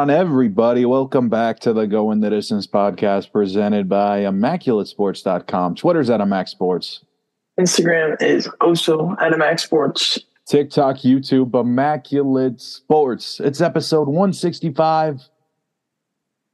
[0.00, 0.86] on, everybody?
[0.86, 5.74] Welcome back to the Going the Distance podcast presented by ImmaculateSports.com.
[5.74, 7.04] Twitter's at Immac Sports.
[7.60, 10.18] Instagram is also at Immac Sports.
[10.46, 13.40] TikTok, YouTube, Immaculate Sports.
[13.40, 15.20] It's episode 165.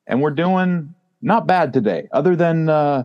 [0.09, 0.93] And we're doing
[1.23, 3.05] not bad today, other than uh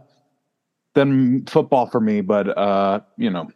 [0.96, 3.52] than football for me, but uh, you know,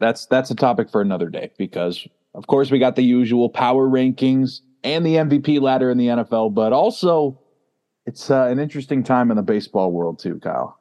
[0.00, 3.88] that's that's a topic for another day because of course we got the usual power
[3.88, 7.40] rankings and the MVP ladder in the NFL, but also
[8.06, 10.78] it's uh, an interesting time in the baseball world too, Kyle.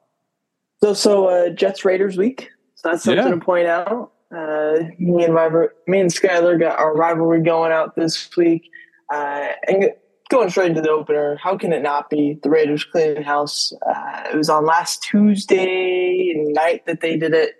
[0.82, 2.52] So, so uh, Jets Raiders week.
[2.76, 3.32] So that's something yeah.
[3.32, 4.12] to point out.
[4.34, 5.50] Uh, me and my,
[5.88, 8.70] me and Skyler got our rivalry going out this week,
[9.12, 9.90] uh, and
[10.30, 11.38] going straight into the opener.
[11.42, 13.74] How can it not be the Raiders cleaning house?
[13.88, 17.56] Uh, it was on last Tuesday night that they did it.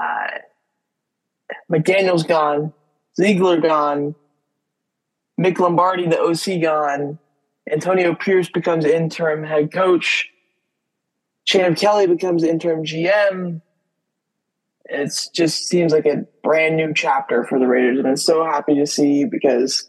[0.00, 0.38] Uh,
[1.70, 2.72] McDaniels gone,
[3.16, 4.14] Ziegler gone,
[5.40, 7.18] Mick Lombardi, the OC, gone.
[7.70, 10.28] Antonio Pierce becomes interim head coach.
[11.44, 13.60] Champ Kelly becomes interim GM.
[14.86, 18.74] It just seems like a brand new chapter for the Raiders, and I'm so happy
[18.74, 19.88] to see because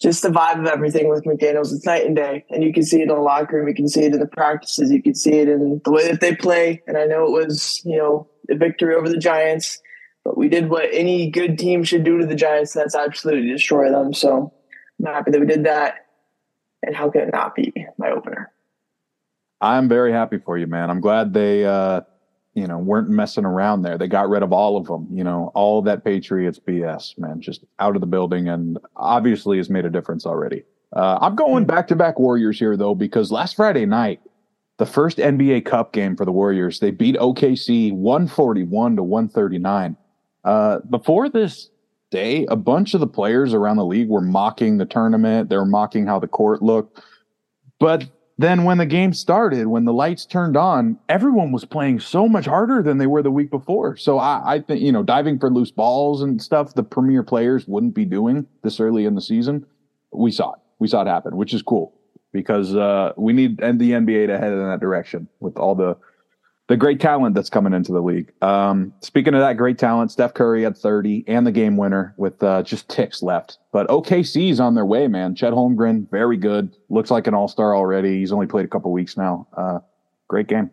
[0.00, 2.44] just the vibe of everything with McDaniels, it's night and day.
[2.50, 4.26] And you can see it in the locker room, you can see it in the
[4.26, 6.82] practices, you can see it in the way that they play.
[6.86, 9.80] And I know it was, you know, a victory over the Giants,
[10.24, 13.50] but we did what any good team should do to the Giants, and that's absolutely
[13.50, 14.12] destroy them.
[14.12, 14.52] So
[14.98, 16.06] I'm happy that we did that.
[16.82, 18.52] And how can it not be my opener?
[19.60, 20.88] I'm very happy for you, man.
[20.88, 22.00] I'm glad they, uh,
[22.54, 23.98] you know, weren't messing around there.
[23.98, 27.64] They got rid of all of them, you know, all that Patriots BS, man, just
[27.78, 30.64] out of the building and obviously has made a difference already.
[30.94, 34.20] Uh, I'm going back to back Warriors here, though, because last Friday night,
[34.78, 39.96] the first NBA Cup game for the Warriors, they beat OKC 141 to 139.
[40.44, 41.70] Uh, before this
[42.10, 45.48] day, a bunch of the players around the league were mocking the tournament.
[45.48, 47.00] They were mocking how the court looked.
[47.78, 48.08] But
[48.38, 52.46] then when the game started, when the lights turned on, everyone was playing so much
[52.46, 53.96] harder than they were the week before.
[53.96, 57.68] So I, I think, you know, diving for loose balls and stuff, the premier players
[57.68, 59.66] wouldn't be doing this early in the season.
[60.12, 60.58] We saw it.
[60.78, 61.94] We saw it happen, which is cool
[62.32, 65.96] because uh, we need and the NBA to head in that direction with all the
[66.70, 68.32] the great talent that's coming into the league.
[68.40, 72.40] Um, speaking of that great talent, Steph Curry had 30 and the game winner with
[72.44, 73.58] uh, just ticks left.
[73.72, 75.34] But OKC's on their way, man.
[75.34, 76.76] Chet Holmgren, very good.
[76.88, 78.20] Looks like an all star already.
[78.20, 79.48] He's only played a couple weeks now.
[79.52, 79.80] Uh,
[80.28, 80.70] great game.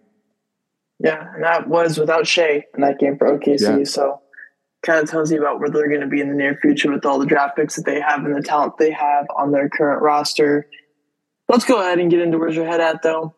[1.00, 3.80] Yeah, and that was without Shai in that game for OKC.
[3.80, 3.84] Yeah.
[3.86, 4.22] So
[4.84, 7.08] kind of tells you about where they're going to be in the near future with
[7.08, 10.04] all the draft picks that they have and the talent they have on their current
[10.04, 10.70] roster.
[11.50, 13.34] Let's go ahead and get into where's your head at, though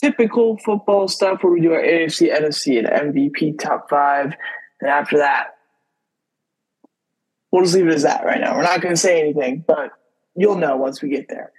[0.00, 4.34] typical football stuff where we do our AFC, NFC, and MVP top five.
[4.80, 5.56] And after that,
[7.50, 8.54] we'll just leave it as that right now.
[8.56, 9.90] We're not going to say anything, but
[10.36, 11.52] you'll know once we get there.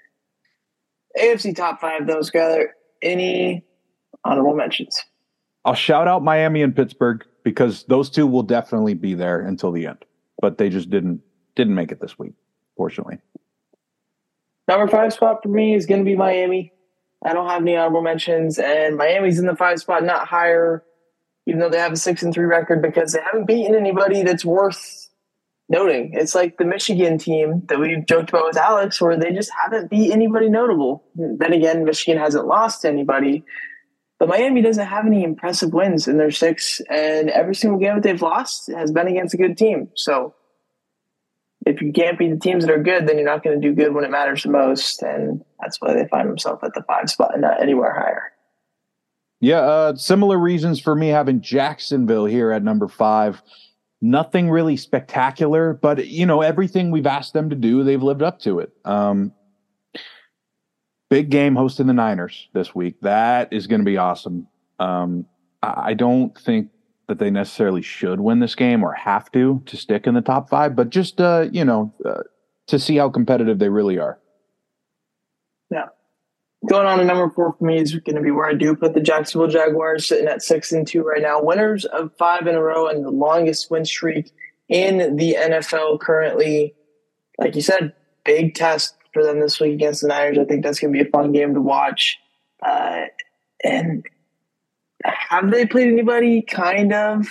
[1.19, 2.67] AFC top five, though, Skyler.
[3.01, 3.63] Any
[4.25, 5.03] honorable mentions?
[5.65, 9.87] I'll shout out Miami and Pittsburgh because those two will definitely be there until the
[9.87, 10.03] end,
[10.41, 11.21] but they just didn't
[11.55, 12.33] didn't make it this week,
[12.77, 13.17] fortunately.
[14.67, 16.73] Number five spot for me is going to be Miami.
[17.25, 20.83] I don't have any honorable mentions, and Miami's in the five spot, not higher,
[21.45, 24.45] even though they have a six and three record because they haven't beaten anybody that's
[24.45, 25.09] worth
[25.67, 26.11] noting.
[26.13, 29.89] It's like the Michigan team that we joked about with Alex, where they just haven't
[29.89, 31.03] beat anybody notable.
[31.15, 33.43] Then again, Michigan hasn't lost anybody,
[34.17, 38.03] but Miami doesn't have any impressive wins in their six, and every single game that
[38.03, 39.89] they've lost has been against a good team.
[39.95, 40.35] So
[41.69, 43.75] if you can't beat the teams that are good, then you're not going to do
[43.75, 45.03] good when it matters the most.
[45.03, 48.31] And that's why they find themselves at the five spot and not anywhere higher.
[49.39, 53.41] Yeah, uh, similar reasons for me having Jacksonville here at number five.
[54.01, 58.39] Nothing really spectacular, but you know everything we've asked them to do, they've lived up
[58.41, 58.71] to it.
[58.83, 59.33] Um,
[61.09, 62.99] big game hosting the Niners this week.
[63.01, 64.47] That is going to be awesome.
[64.79, 65.25] Um,
[65.61, 66.69] I don't think
[67.09, 70.49] that they necessarily should win this game or have to to stick in the top
[70.49, 72.21] five, but just uh, you know uh,
[72.67, 74.17] to see how competitive they really are.
[75.69, 75.87] Yeah.
[76.67, 78.93] Going on to number four for me is going to be where I do put
[78.93, 82.61] the Jacksonville Jaguars sitting at six and two right now, winners of five in a
[82.61, 84.31] row and the longest win streak
[84.67, 86.75] in the NFL currently.
[87.37, 87.93] Like you said,
[88.25, 90.37] big test for them this week against the Niners.
[90.37, 92.17] I think that's going to be a fun game to watch.
[92.61, 93.05] Uh,
[93.63, 94.05] and
[95.03, 96.41] have they played anybody?
[96.41, 97.27] Kind of.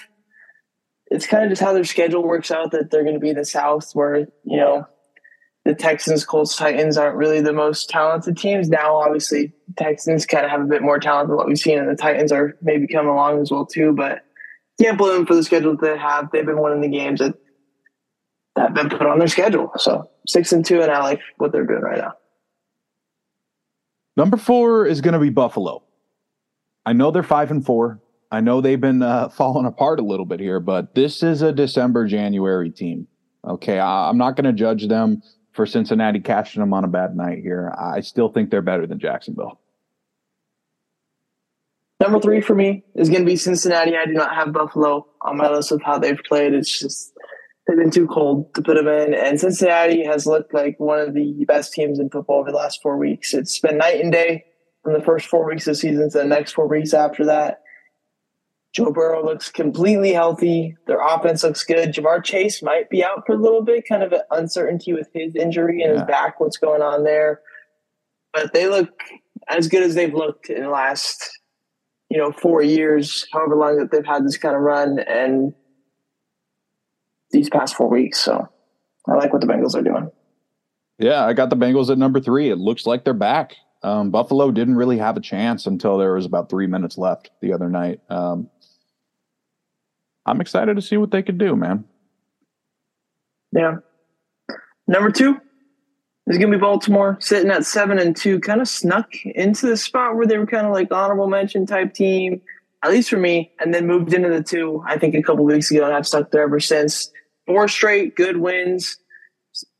[1.10, 3.44] It's kind of just how their schedule works out that they're going to be the
[3.44, 4.86] South, where you know
[5.64, 8.68] the Texans, Colts, Titans aren't really the most talented teams.
[8.68, 11.88] Now, obviously, Texans kind of have a bit more talent than what we've seen, and
[11.88, 13.92] the Titans are maybe coming along as well too.
[13.92, 14.22] But
[14.80, 16.30] can't blame them for the schedule that they have.
[16.30, 17.34] They've been winning the games that
[18.56, 19.70] that have been put on their schedule.
[19.76, 22.14] So six and two, and I like what they're doing right now.
[24.16, 25.82] Number four is going to be Buffalo.
[26.88, 28.00] I know they're five and four.
[28.32, 31.52] I know they've been uh, falling apart a little bit here, but this is a
[31.52, 33.06] December, January team.
[33.46, 33.78] Okay.
[33.78, 37.40] I, I'm not going to judge them for Cincinnati catching them on a bad night
[37.42, 37.74] here.
[37.78, 39.60] I still think they're better than Jacksonville.
[42.00, 43.94] Number three for me is going to be Cincinnati.
[43.94, 46.54] I do not have Buffalo on my list of how they've played.
[46.54, 47.12] It's just
[47.66, 49.12] they've been too cold to put them in.
[49.12, 52.80] And Cincinnati has looked like one of the best teams in football over the last
[52.80, 53.34] four weeks.
[53.34, 54.46] It's been night and day
[54.88, 57.60] from the first four weeks of the season to the next four weeks after that.
[58.72, 60.76] Joe Burrow looks completely healthy.
[60.86, 61.92] Their offense looks good.
[61.92, 65.34] Ja'Marr Chase might be out for a little bit, kind of an uncertainty with his
[65.36, 65.98] injury and yeah.
[65.98, 67.42] his back, what's going on there.
[68.32, 68.88] But they look
[69.48, 71.38] as good as they've looked in the last,
[72.08, 75.52] you know, four years, however long that they've had this kind of run, and
[77.30, 78.20] these past four weeks.
[78.20, 78.48] So
[79.06, 80.10] I like what the Bengals are doing.
[80.98, 82.48] Yeah, I got the Bengals at number three.
[82.48, 83.54] It looks like they're back.
[83.82, 87.52] Um, Buffalo didn't really have a chance until there was about three minutes left the
[87.52, 88.00] other night.
[88.10, 88.50] Um,
[90.26, 91.84] I'm excited to see what they could do, man.
[93.52, 93.76] Yeah.
[94.86, 95.38] Number two
[96.26, 99.76] is going to be Baltimore, sitting at seven and two, kind of snuck into the
[99.76, 102.42] spot where they were kind of like honorable mention type team,
[102.82, 105.70] at least for me, and then moved into the two, I think, a couple weeks
[105.70, 107.10] ago, and I've stuck there ever since.
[107.46, 108.98] Four straight good wins,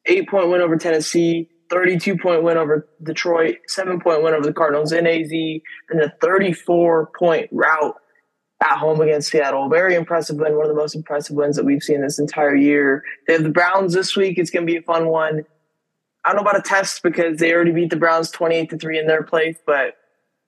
[0.07, 4.53] eight point win over Tennessee, 32 point win over Detroit, seven point win over the
[4.53, 7.97] Cardinals in AZ, and a 34 point rout
[8.63, 9.69] at home against Seattle.
[9.69, 13.03] Very impressive win, one of the most impressive wins that we've seen this entire year.
[13.27, 14.39] They have the Browns this week.
[14.39, 15.45] It's going to be a fun one.
[16.25, 18.99] I don't know about a test because they already beat the Browns 28 to 3
[18.99, 19.95] in their place, but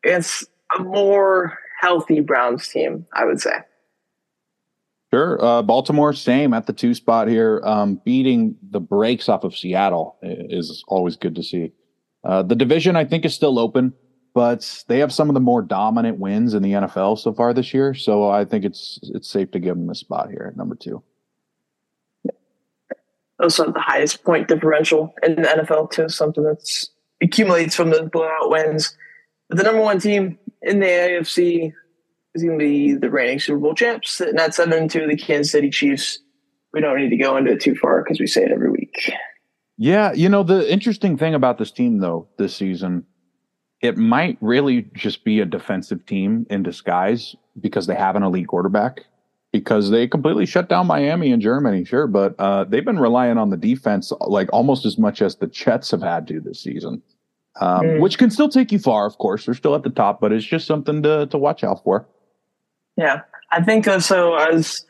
[0.03, 0.45] it's
[0.77, 3.53] a more healthy Browns team, I would say.
[5.13, 5.45] Sure.
[5.45, 7.61] Uh, Baltimore, same at the two spot here.
[7.65, 11.73] Um, beating the brakes off of Seattle is always good to see.
[12.23, 13.93] Uh, the division, I think, is still open
[14.35, 17.75] but they have some of the more dominant wins in the NFL so far this
[17.75, 17.95] year.
[17.95, 21.03] So I think it's it's safe to give them a spot here at number two.
[23.41, 26.91] Also, the highest point differential in the NFL too, something that's
[27.23, 28.97] accumulates from the blowout wins.
[29.49, 31.73] But the number one team in the AFC
[32.35, 35.53] is going to be the reigning Super Bowl champs, sitting at seven two, the Kansas
[35.53, 36.19] City Chiefs.
[36.73, 39.13] We don't need to go into it too far because we say it every week.
[39.77, 43.07] Yeah, you know the interesting thing about this team though this season
[43.81, 48.49] it might really just be a defensive team in disguise because they have an elite
[48.49, 49.05] quarterback
[49.53, 53.51] because they completely shut down Miami and Germany, sure, but uh, they've been relying on
[53.51, 57.03] the defense like almost as much as the Jets have had to this season,
[57.61, 58.01] um, mm.
[58.01, 59.07] which can still take you far.
[59.07, 61.83] Of course, they're still at the top, but it's just something to to watch out
[61.83, 62.07] for.
[63.01, 64.35] Yeah, I think so.
[64.35, 64.85] I was,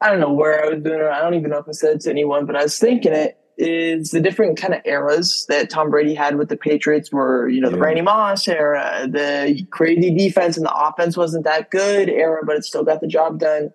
[0.00, 1.06] I don't know where I was doing it.
[1.06, 3.36] I don't even know if I said it to anyone, but I was thinking it
[3.58, 7.60] is the different kind of eras that Tom Brady had with the Patriots were, you
[7.60, 7.82] know, the yeah.
[7.82, 12.64] Randy Moss era, the crazy defense and the offense wasn't that good era, but it
[12.64, 13.72] still got the job done.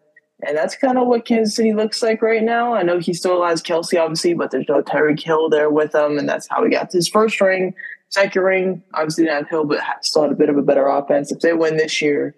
[0.48, 2.74] And that's kind of what Kansas City looks like right now.
[2.74, 6.18] I know he still has Kelce, obviously, but there's no Tyreek Hill there with him,
[6.18, 7.74] and that's how he got his first ring,
[8.08, 8.84] second ring.
[8.94, 11.34] Obviously, didn't have Hill, but still had a bit of a better offense.
[11.34, 12.34] If they win this year,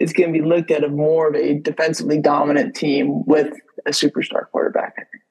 [0.00, 3.52] it's going to be looked at as more of a defensively dominant team with
[3.86, 4.94] a superstar quarterback.
[4.96, 5.22] I think.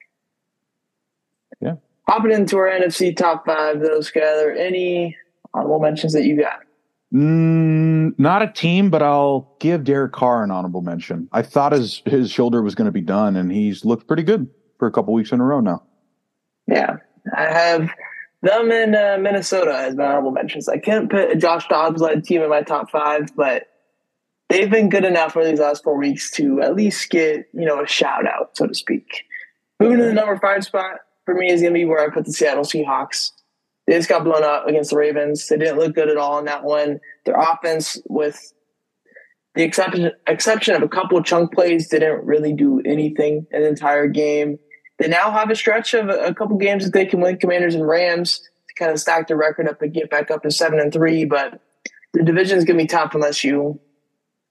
[1.60, 1.74] Yeah.
[2.08, 5.16] Hopping into our NFC top five, those Skyler, any
[5.52, 6.60] honorable mentions that you got?
[7.12, 11.28] Mm, not a team, but I'll give Derek Carr an honorable mention.
[11.32, 14.48] I thought his his shoulder was going to be done, and he's looked pretty good
[14.78, 15.82] for a couple weeks in a row now.
[16.68, 16.98] Yeah,
[17.36, 17.90] I have
[18.42, 20.68] them in uh, Minnesota as my honorable mentions.
[20.68, 23.66] I can't put a Josh Dobbs led team in my top five, but
[24.50, 27.82] they've been good enough for these last four weeks to at least get you know
[27.82, 29.24] a shout out, so to speak.
[29.78, 32.26] Moving to the number five spot, for me is going to be where I put
[32.26, 33.30] the Seattle Seahawks.
[33.86, 35.48] They just got blown out against the Ravens.
[35.48, 37.00] They didn't look good at all in that one.
[37.24, 38.52] Their offense, with
[39.54, 43.68] the exception exception of a couple of chunk plays, didn't really do anything in the
[43.68, 44.58] entire game.
[44.98, 47.88] They now have a stretch of a, couple games that they can win Commanders and
[47.88, 48.38] Rams
[48.68, 51.24] to kind of stack their record up and get back up to seven and three.
[51.24, 51.58] But
[52.12, 53.80] the division is going to be tough unless you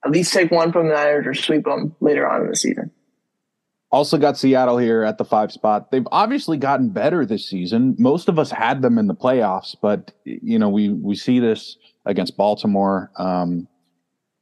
[0.05, 2.91] at least take one from the Niners or sweep them later on in the season.
[3.91, 5.89] Also got Seattle here at the five spot.
[5.91, 7.95] They've obviously gotten better this season.
[7.97, 11.75] Most of us had them in the playoffs, but you know we we see this
[12.05, 13.11] against Baltimore.
[13.17, 13.67] Um,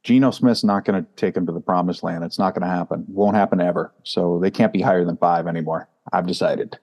[0.04, 2.24] Geno Smith's not going to take them to the promised land.
[2.24, 3.04] It's not going to happen.
[3.08, 3.92] Won't happen ever.
[4.04, 5.88] So they can't be higher than five anymore.
[6.12, 6.78] I've decided.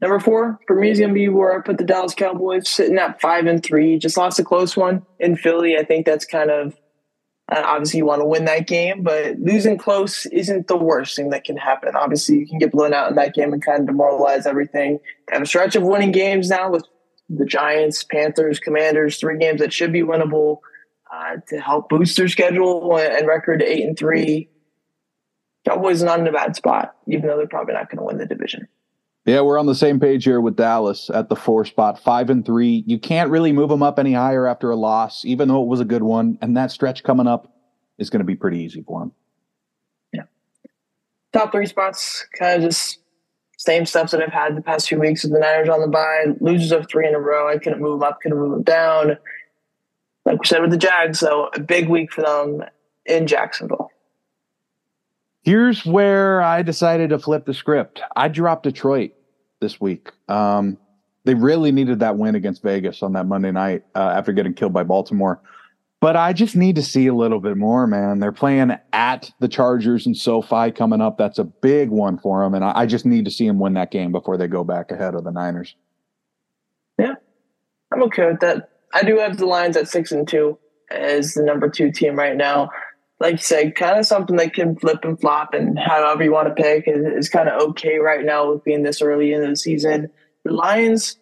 [0.00, 2.98] Number four for me is going to be where I put the Dallas Cowboys, sitting
[2.98, 3.98] at five and three.
[3.98, 5.76] Just lost a close one in Philly.
[5.76, 6.76] I think that's kind of
[7.50, 11.30] uh, obviously, you want to win that game, but losing close isn't the worst thing
[11.30, 11.94] that can happen.
[11.94, 14.98] Obviously, you can get blown out in that game and kind of demoralize everything.
[15.30, 16.84] Have a stretch of winning games now with
[17.28, 20.58] the Giants, Panthers, Commanders, three games that should be winnable
[21.12, 24.48] uh, to help boost their schedule and record eight and three.
[25.64, 28.26] Cowboys not in a bad spot, even though they're probably not going to win the
[28.26, 28.66] division.
[29.26, 32.46] Yeah, we're on the same page here with Dallas at the four spot, five and
[32.46, 32.84] three.
[32.86, 35.80] You can't really move them up any higher after a loss, even though it was
[35.80, 36.38] a good one.
[36.40, 37.52] And that stretch coming up
[37.98, 39.12] is going to be pretty easy for them.
[40.12, 40.22] Yeah.
[41.32, 43.00] Top three spots, kind of just
[43.58, 46.26] same stuff that I've had the past few weeks with the Niners on the bye.
[46.40, 47.48] Losers of three in a row.
[47.48, 49.18] I couldn't move them up, couldn't move them down.
[50.24, 52.62] Like we said with the Jags, so a big week for them
[53.04, 53.90] in Jacksonville.
[55.42, 58.00] Here's where I decided to flip the script.
[58.16, 59.12] I dropped Detroit
[59.60, 60.10] this week.
[60.28, 60.78] Um,
[61.24, 64.72] they really needed that win against Vegas on that Monday night uh, after getting killed
[64.72, 65.40] by Baltimore.
[66.00, 68.20] But I just need to see a little bit more, man.
[68.20, 71.18] They're playing at the Chargers and SoFi coming up.
[71.18, 73.74] That's a big one for them, and I, I just need to see them win
[73.74, 75.74] that game before they go back ahead of the Niners.
[76.98, 77.14] Yeah,
[77.92, 78.70] I'm okay with that.
[78.92, 80.58] I do have the Lions at six and two
[80.90, 82.70] as the number two team right now
[83.18, 86.48] like you said, kind of something that can flip and flop and however you want
[86.48, 89.56] to pick is, is kind of okay right now with being this early in the
[89.56, 90.10] season.
[90.44, 91.16] The Lions,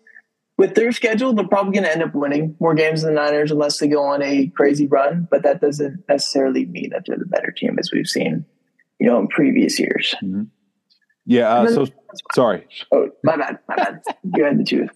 [0.58, 3.50] with their schedule, they're probably going to end up winning more games than the Niners
[3.50, 5.28] unless they go on a crazy run.
[5.30, 8.44] But that doesn't necessarily mean that they're the better team as we've seen,
[8.98, 10.14] you know, in previous years.
[10.22, 10.44] Mm-hmm.
[11.26, 11.48] Yeah.
[11.48, 11.86] Uh, then, so
[12.34, 12.66] sorry.
[12.92, 13.58] Oh, my bad.
[13.68, 14.02] My bad.
[14.36, 14.90] you had the truth.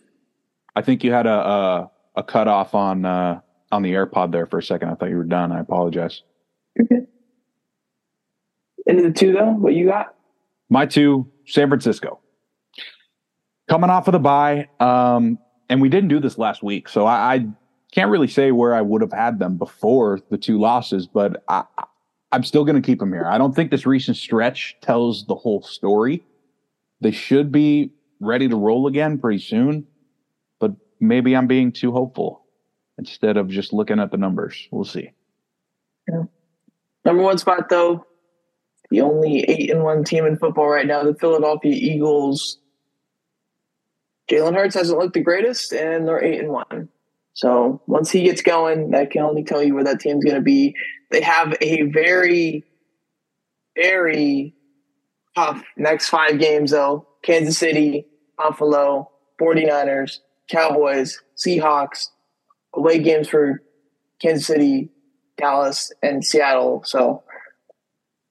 [0.77, 3.41] I think you had a a, a cut off on uh,
[3.73, 4.91] on the AirPod there for a second.
[4.91, 5.53] I thought you were done.
[5.53, 6.23] I apologize.
[6.81, 7.07] Okay.
[8.87, 10.15] Into the two though, what you got?
[10.71, 12.21] My two, San Francisco.
[13.69, 17.35] Coming off of the bye, um, and we didn't do this last week, so I,
[17.35, 17.47] I
[17.93, 21.65] can't really say where I would have had them before the two losses, but I,
[22.33, 23.27] I'm still going to keep them here.
[23.27, 26.25] I don't think this recent stretch tells the whole story.
[27.01, 29.87] They should be ready to roll again pretty soon,
[30.61, 32.45] but maybe I'm being too hopeful
[32.99, 34.69] instead of just looking at the numbers.
[34.71, 35.13] We'll see.
[36.09, 36.25] Yeah.
[37.05, 38.05] Number one spot, though,
[38.91, 42.59] the only eight and one team in football right now, the Philadelphia Eagles.
[44.31, 46.89] Jalen Hurts hasn't looked the greatest, and they're eight and one.
[47.35, 50.43] So once he gets going, that can only tell you where that team's going to
[50.43, 50.75] be.
[51.11, 52.65] They have a very,
[53.77, 54.55] very
[55.35, 57.07] tough next five games, though.
[57.23, 60.19] Kansas City, Buffalo, 49ers,
[60.51, 62.09] Cowboys, Seahawks,
[62.75, 63.63] away games for
[64.21, 64.91] Kansas City,
[65.39, 66.83] Dallas, and Seattle.
[66.85, 67.23] So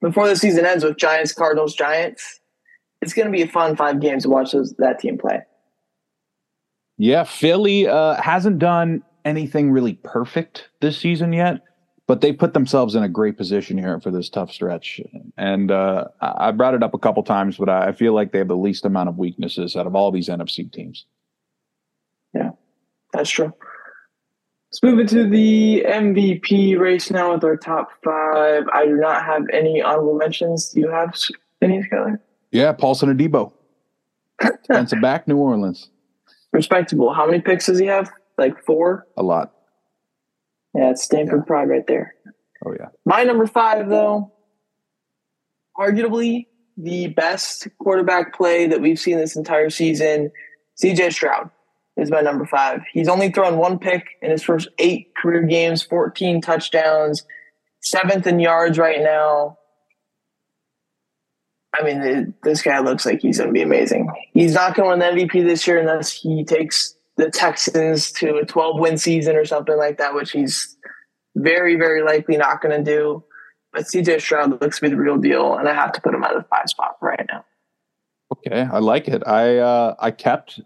[0.01, 2.39] before the season ends with Giants, Cardinals, Giants,
[3.01, 5.41] it's going to be a fun five games to watch those, that team play.
[6.97, 11.61] Yeah, Philly uh, hasn't done anything really perfect this season yet,
[12.07, 14.99] but they put themselves in a great position here for this tough stretch.
[15.37, 18.47] And uh, I brought it up a couple times, but I feel like they have
[18.47, 21.05] the least amount of weaknesses out of all these NFC teams.
[22.33, 22.51] Yeah,
[23.13, 23.53] that's true.
[24.69, 28.63] Let's move into the MVP race now with our top five.
[28.73, 30.69] I do not have any honorable mentions.
[30.69, 31.17] Do you have
[31.61, 32.19] any, Skyler?
[32.51, 33.53] Yeah, Paulson Adebo.
[34.41, 35.89] Defensive back, New Orleans.
[36.51, 37.13] Respectable.
[37.13, 38.11] How many picks does he have?
[38.37, 39.07] Like four?
[39.15, 39.53] A lot.
[40.75, 41.47] Yeah, it's Stanford yeah.
[41.47, 42.15] pride right there.
[42.65, 42.87] Oh, yeah.
[43.05, 44.33] My number five, though,
[45.77, 50.29] arguably the best quarterback play that we've seen this entire season,
[50.83, 51.51] CJ Stroud
[51.97, 52.81] is my number five.
[52.93, 57.25] He's only thrown one pick in his first eight career games, 14 touchdowns,
[57.81, 59.57] seventh in yards right now.
[61.73, 64.09] I mean, this guy looks like he's going to be amazing.
[64.33, 68.37] He's not going to win the MVP this year unless he takes the Texans to
[68.37, 70.77] a 12 win season or something like that, which he's
[71.35, 73.23] very, very likely not going to do.
[73.73, 76.23] But CJ Stroud looks to be the real deal, and I have to put him
[76.23, 77.43] at the five spot right now.
[78.31, 79.23] Okay, I like it.
[79.27, 80.61] I uh, I kept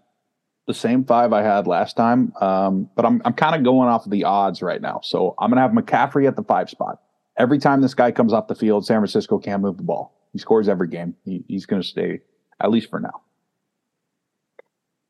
[0.66, 4.04] the same five I had last time, um, but I'm I'm kind of going off
[4.04, 5.00] of the odds right now.
[5.02, 7.00] So I'm gonna have McCaffrey at the five spot.
[7.38, 10.14] Every time this guy comes off the field, San Francisco can't move the ball.
[10.32, 11.14] He scores every game.
[11.24, 12.20] He, he's going to stay
[12.60, 13.22] at least for now.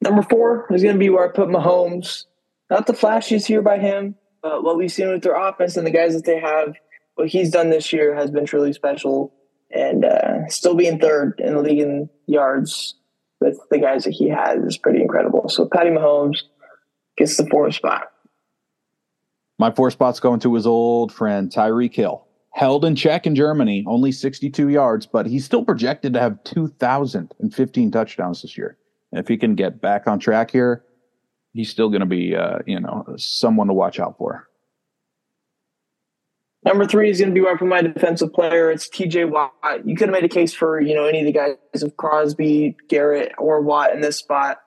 [0.01, 2.25] Number four is going to be where I put Mahomes.
[2.71, 5.91] Not the flashiest here by him, but what we've seen with their offense and the
[5.91, 6.75] guys that they have,
[7.15, 9.33] what he's done this year has been truly special.
[9.71, 12.95] And uh, still being third in the league in yards
[13.43, 15.49] with the guys that he has is pretty incredible.
[15.49, 16.43] So Patty Mahomes
[17.17, 18.13] gets the fourth spot.
[19.59, 22.27] My four spot's going to his old friend Tyreek Hill.
[22.51, 27.91] Held in check in Germany, only 62 yards, but he's still projected to have 2,015
[27.91, 28.77] touchdowns this year.
[29.11, 30.85] And if he can get back on track here,
[31.55, 34.49] he's still going to be, uh, you know, someone to watch out for.
[36.65, 38.71] Number three is going to be right for my defensive player.
[38.71, 39.53] It's TJ Watt.
[39.85, 42.77] You could have made a case for, you know, any of the guys of Crosby,
[42.89, 44.59] Garrett, or Watt in this spot.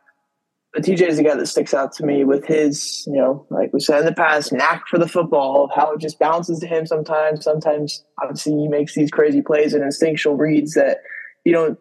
[0.73, 3.71] but TJ is the guy that sticks out to me with his, you know, like
[3.71, 6.85] we said in the past, knack for the football, how it just bounces to him
[6.85, 7.45] sometimes.
[7.45, 10.97] Sometimes, obviously, he makes these crazy plays and instinctual reads that
[11.45, 11.79] you don't,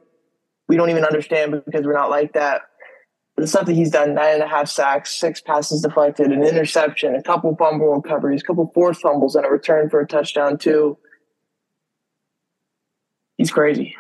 [0.68, 2.62] we don't even understand because we're not like that.
[3.36, 7.16] The stuff that he's done nine and a half sacks, six passes deflected, an interception,
[7.16, 10.96] a couple fumble recoveries, a couple forced fumbles, and a return for a touchdown, too.
[13.36, 13.96] He's crazy.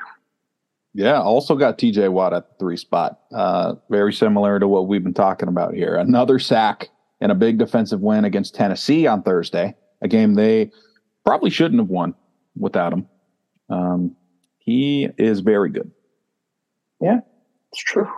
[0.94, 3.18] Yeah, also got TJ Watt at the three spot.
[3.34, 5.96] Uh, very similar to what we've been talking about here.
[5.96, 10.70] Another sack and a big defensive win against Tennessee on Thursday, a game they
[11.24, 12.14] probably shouldn't have won
[12.56, 13.08] without him.
[13.68, 14.14] Um,
[14.58, 15.90] he is very good.
[17.00, 17.20] Yeah,
[17.72, 18.08] it's true.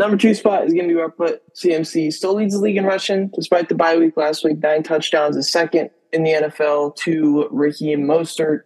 [0.00, 2.10] Number two spot is going to be our put CMC.
[2.10, 4.58] Still leads the league in rushing despite the bye week last week.
[4.58, 8.62] Nine touchdowns, a second in the NFL to Raheem Mostert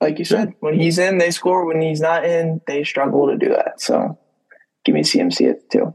[0.00, 1.66] like you said, when he's in, they score.
[1.66, 3.82] When he's not in, they struggle to do that.
[3.82, 4.18] So
[4.86, 5.92] give me CMC at two.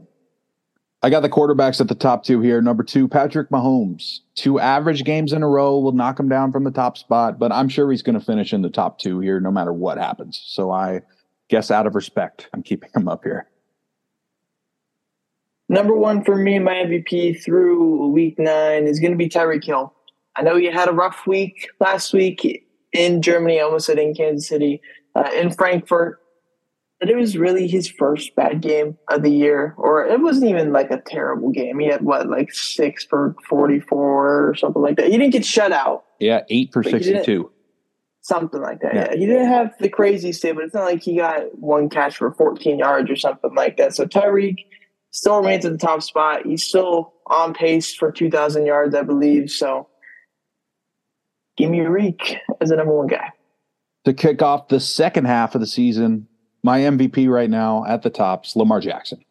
[1.02, 2.62] I got the quarterbacks at the top two here.
[2.62, 4.20] Number two, Patrick Mahomes.
[4.36, 7.50] Two average games in a row will knock him down from the top spot, but
[7.50, 10.40] I'm sure he's going to finish in the top two here no matter what happens.
[10.46, 11.02] So I
[11.48, 13.48] guess out of respect, I'm keeping him up here.
[15.68, 19.92] Number one for me, my MVP through week nine is going to be Tyreek Hill.
[20.36, 24.14] I know he had a rough week last week in Germany, I almost said in
[24.14, 24.80] Kansas City,
[25.14, 26.20] uh, in Frankfurt.
[27.00, 30.72] But it was really his first bad game of the year, or it wasn't even
[30.72, 31.78] like a terrible game.
[31.78, 35.06] He had what, like six for 44 or something like that.
[35.06, 36.04] He didn't get shut out.
[36.20, 37.50] Yeah, eight for 62.
[38.26, 38.92] Something like that.
[38.92, 39.08] Yeah.
[39.12, 39.16] yeah.
[39.16, 42.32] He didn't have the crazy state, but it's not like he got one catch for
[42.32, 43.94] 14 yards or something like that.
[43.94, 44.64] So Tyreek
[45.12, 46.44] still remains at the top spot.
[46.44, 49.48] He's still on pace for 2,000 yards, I believe.
[49.48, 49.86] So
[51.56, 53.30] give me Reek as the number one guy.
[54.06, 56.26] To kick off the second half of the season,
[56.64, 59.24] my MVP right now at the top is Lamar Jackson.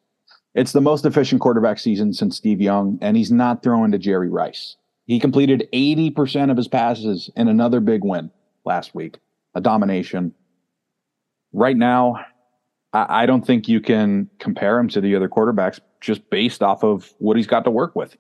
[0.54, 4.30] It's the most efficient quarterback season since Steve Young, and he's not throwing to Jerry
[4.30, 4.78] Rice.
[5.06, 8.32] He completed 80% of his passes in another big win
[8.66, 9.20] last week,
[9.54, 10.34] a domination.
[11.54, 12.26] Right now,
[12.94, 16.84] I, I don't think you can compare him to the other quarterbacks just based off
[16.84, 18.16] of what he's got to work with.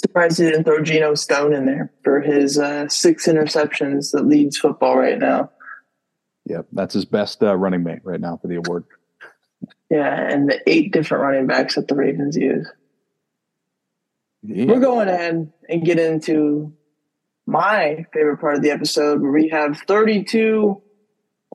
[0.00, 4.56] Surprised he didn't throw Geno Stone in there for his uh, six interceptions that leads
[4.56, 5.50] football right now.
[6.46, 8.84] Yep, that's his best uh, running mate right now for the award.
[9.90, 12.68] Yeah, and the eight different running backs that the Ravens use.
[14.42, 14.66] Yeah.
[14.66, 16.72] We're going ahead and get into
[17.48, 20.82] my favorite part of the episode where we have 32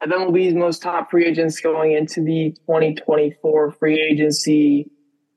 [0.01, 4.89] of MLB's most top free agents going into the 2024 free agency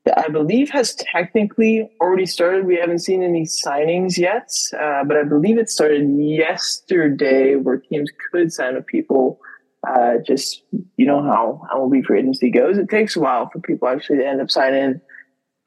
[0.05, 2.65] that I believe has technically already started.
[2.65, 8.09] We haven't seen any signings yet, uh, but I believe it started yesterday where teams
[8.31, 9.39] could sign with people.
[9.87, 10.63] Uh, just,
[10.97, 12.79] you know how MLB free agency goes.
[12.79, 15.01] It takes a while for people actually to end up signing.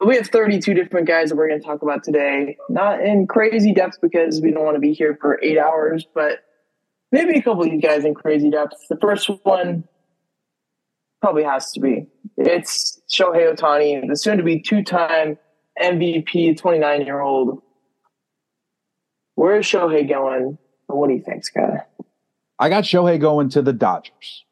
[0.01, 2.57] But we have 32 different guys that we're going to talk about today.
[2.69, 6.39] Not in crazy depth because we don't want to be here for eight hours, but
[7.11, 8.77] maybe a couple of these guys in crazy depth.
[8.89, 9.83] The first one
[11.21, 12.07] probably has to be.
[12.35, 15.37] It's Shohei Ohtani, the soon to be two time
[15.79, 17.61] MVP, 29 year old.
[19.35, 20.57] Where is Shohei going?
[20.87, 21.87] What do you think, Scott?
[22.57, 24.45] I got Shohei going to the Dodgers.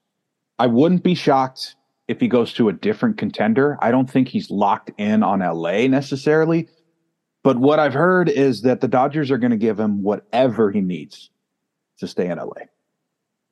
[0.60, 1.76] I wouldn't be shocked
[2.10, 3.78] if he goes to a different contender.
[3.82, 6.68] I don't think he's locked in on LA necessarily.
[7.44, 10.82] But what I've heard is that the Dodgers are going to give him whatever he
[10.82, 11.30] needs
[12.00, 12.64] to stay in LA.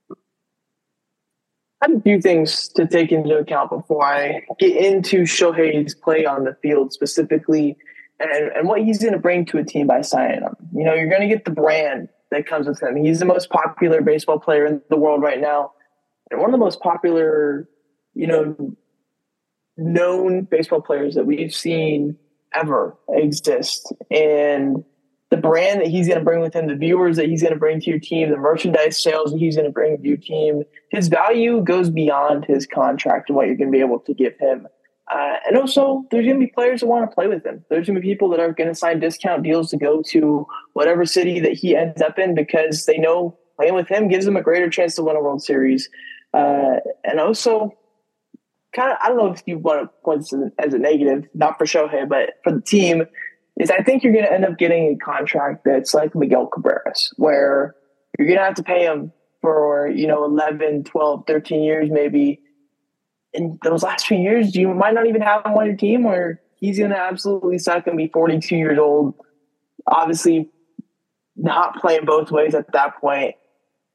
[0.09, 6.25] I have a few things to take into account before I get into Shohei's play
[6.25, 7.77] on the field specifically
[8.19, 10.55] and, and what he's going to bring to a team by signing him.
[10.73, 12.95] You know, you're going to get the brand that comes with him.
[12.95, 15.73] He's the most popular baseball player in the world right now.
[16.31, 17.69] And one of the most popular,
[18.17, 18.75] you know,
[19.77, 22.17] known baseball players that we've seen
[22.53, 23.93] ever exist.
[24.09, 24.83] And
[25.29, 27.59] the brand that he's going to bring with him, the viewers that he's going to
[27.59, 30.63] bring to your team, the merchandise sales that he's going to bring to your team,
[30.89, 34.33] his value goes beyond his contract and what you're going to be able to give
[34.39, 34.67] him.
[35.13, 37.63] Uh, and also, there's going to be players that want to play with him.
[37.69, 40.45] There's going to be people that are going to sign discount deals to go to
[40.73, 44.35] whatever city that he ends up in because they know playing with him gives them
[44.35, 45.87] a greater chance to win a World Series.
[46.33, 47.71] Uh, and also,
[48.77, 51.57] kind of, I don't know if you want to point this as a negative, not
[51.57, 53.03] for Shohei, but for the team
[53.59, 57.11] is I think you're going to end up getting a contract that's like Miguel Cabrera's,
[57.17, 57.75] where
[58.17, 59.11] you're going to have to pay him
[59.41, 62.41] for, you know, 11, 12, 13 years maybe.
[63.33, 66.41] In those last few years, you might not even have him on your team where
[66.55, 69.15] he's going to absolutely suck and be 42 years old.
[69.85, 70.49] Obviously,
[71.35, 73.35] not playing both ways at that point.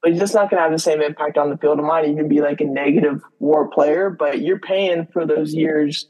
[0.03, 1.79] But he's just not going to have the same impact on the field.
[1.79, 6.07] It might even be like a negative WAR player, but you're paying for those years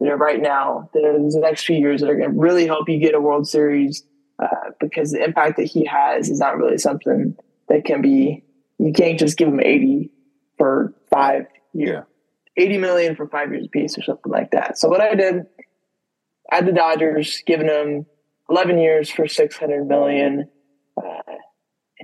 [0.00, 2.66] that are right now, that are the next few years that are going to really
[2.66, 4.02] help you get a World Series
[4.42, 7.36] uh, because the impact that he has is not really something
[7.68, 8.44] that can be,
[8.78, 10.10] you can't just give him 80
[10.58, 12.04] for five years.
[12.56, 12.62] Yeah.
[12.64, 14.78] 80 million for five years a piece or something like that.
[14.78, 15.46] So what I did,
[16.50, 18.06] I had the Dodgers giving him
[18.48, 20.48] 11 years for 600 million.
[20.96, 21.20] Uh,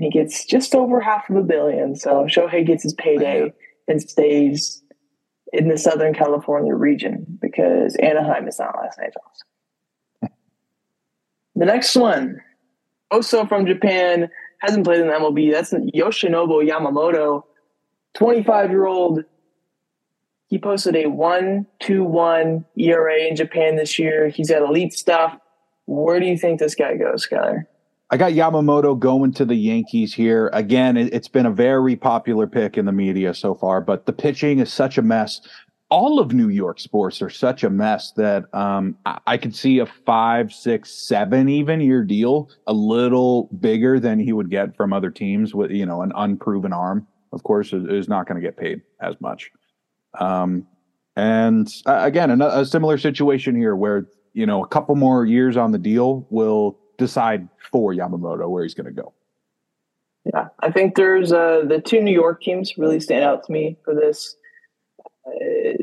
[0.03, 1.95] and he gets just over half of a billion.
[1.95, 3.53] So Shohei gets his payday
[3.87, 4.83] and stays
[5.53, 9.45] in the Southern California region because Anaheim is not Los Angeles.
[11.55, 12.41] the next one,
[13.13, 15.53] also from Japan, hasn't played in the MLB.
[15.53, 17.45] That's Yoshinobu Yamamoto,
[18.15, 19.23] 25 year old.
[20.49, 24.29] He posted a 1 2 1 ERA in Japan this year.
[24.29, 25.39] He's at elite stuff.
[25.87, 27.67] Where do you think this guy goes, Skyler?
[28.13, 30.51] I got Yamamoto going to the Yankees here.
[30.53, 34.13] Again, it, has been a very popular pick in the media so far, but the
[34.13, 35.41] pitching is such a mess.
[35.89, 39.79] All of New York sports are such a mess that um, I, I could see
[39.79, 44.93] a five, six, seven even year deal a little bigger than he would get from
[44.93, 48.47] other teams with, you know, an unproven arm, of course, is, is not going to
[48.47, 49.51] get paid as much.
[50.21, 50.67] Um,
[51.17, 55.57] and uh, again, a, a similar situation here where, you know, a couple more years
[55.57, 59.13] on the deal will decide for Yamamoto where he's going to go.
[60.25, 63.77] Yeah, I think there's uh, the two New York teams really stand out to me
[63.85, 64.37] for this.
[65.27, 65.83] Uh,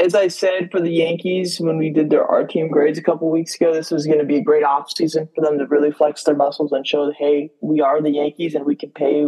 [0.00, 3.30] as I said for the Yankees when we did their R team grades a couple
[3.30, 6.24] weeks ago, this was going to be a great offseason for them to really flex
[6.24, 9.26] their muscles and show hey, we are the Yankees and we can pay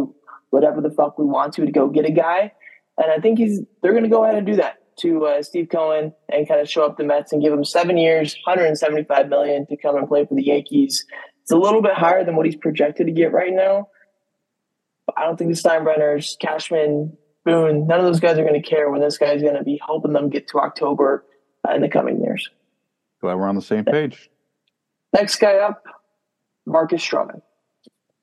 [0.49, 2.51] whatever the fuck we want to to go get a guy.
[2.97, 5.69] And I think he's they're going to go ahead and do that to uh, Steve
[5.71, 9.65] Cohen and kind of show up the Mets and give him seven years, 175 million
[9.67, 11.05] to come and play for the Yankees.
[11.41, 13.89] It's a little bit higher than what he's projected to get right now.
[15.05, 18.67] But I don't think the Steinbrenners, Cashman, Boone, none of those guys are going to
[18.67, 21.23] care when this guy's going to be helping them get to October
[21.67, 22.49] uh, in the coming years.
[23.21, 24.29] Glad we're on the same page.
[25.13, 25.83] Next guy up,
[26.65, 27.41] Marcus Stroman.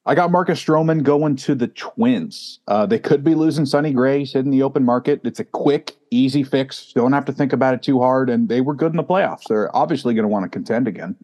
[0.04, 2.58] I got Marcus Stroman going to the Twins.
[2.66, 4.20] Uh, they could be losing Sonny Gray.
[4.20, 5.20] He's in the open market.
[5.22, 6.92] It's a quick, easy fix.
[6.92, 8.28] Don't have to think about it too hard.
[8.28, 9.44] And they were good in the playoffs.
[9.48, 11.14] They're obviously going to want to contend again.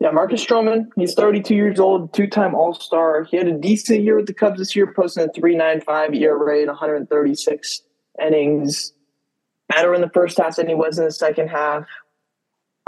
[0.00, 0.88] Yeah, Marcus Stroman.
[0.96, 3.24] He's 32 years old, two-time All-Star.
[3.24, 6.66] He had a decent year with the Cubs this year, posting a 3.95 ERA in
[6.68, 7.82] 136
[8.20, 8.92] innings.
[9.68, 11.84] Better in the first half than he was in the second half.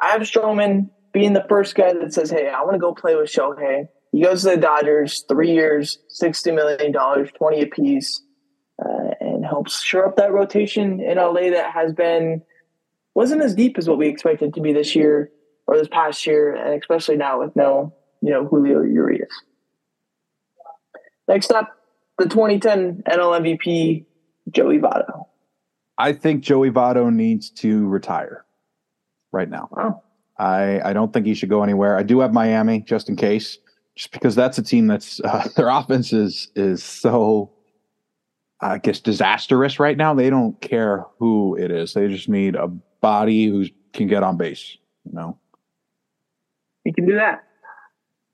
[0.00, 3.16] I have Stroman being the first guy that says, "Hey, I want to go play
[3.16, 8.22] with Shohei." He goes to the Dodgers, three years, sixty million dollars, twenty apiece,
[8.84, 12.42] uh, and helps shore up that rotation in LA that has been
[13.14, 15.30] wasn't as deep as what we expected to be this year
[15.66, 19.32] or this past year, and especially now with no, you know, Julio Urias.
[21.28, 21.68] Next up,
[22.18, 24.04] the 2010 NL MVP,
[24.50, 25.26] Joey Votto.
[25.96, 28.44] I think Joey Votto needs to retire
[29.32, 29.68] right now.
[29.70, 30.02] Wow.
[30.40, 31.98] I, I don't think he should go anywhere.
[31.98, 33.58] I do have Miami just in case,
[33.94, 37.50] just because that's a team that's uh, their offense is is so
[38.60, 40.14] I guess disastrous right now.
[40.14, 41.92] They don't care who it is.
[41.92, 44.78] They just need a body who can get on base.
[45.04, 45.38] You know,
[46.84, 47.44] you can do that.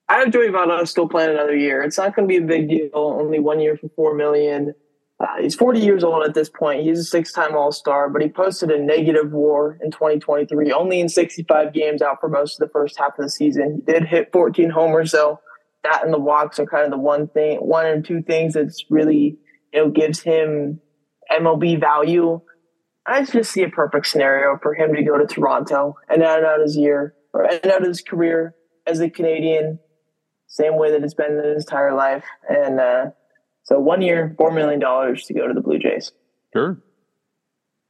[0.09, 1.83] I have Joey Votto still playing another year.
[1.83, 2.91] It's not going to be a big deal.
[2.95, 4.73] Only one year for four million.
[5.19, 6.83] Uh, he's 40 years old at this point.
[6.83, 11.01] He's a six time All Star, but he posted a negative WAR in 2023, only
[11.01, 13.83] in 65 games out for most of the first half of the season.
[13.87, 15.41] He did hit 14 homers, though.
[15.85, 18.85] That and the walks are kind of the one thing, one or two things that's
[18.91, 19.39] really,
[19.73, 20.81] you know, gives him
[21.33, 22.41] MLB value.
[23.07, 26.61] I just see a perfect scenario for him to go to Toronto and end out
[26.61, 28.55] his year or end out his career
[28.87, 29.79] as a Canadian,
[30.49, 32.25] same way that it's been his entire life.
[32.49, 33.07] And, uh,
[33.67, 36.13] so one year, $4 million to go to the Blue Jays.
[36.53, 36.79] Sure.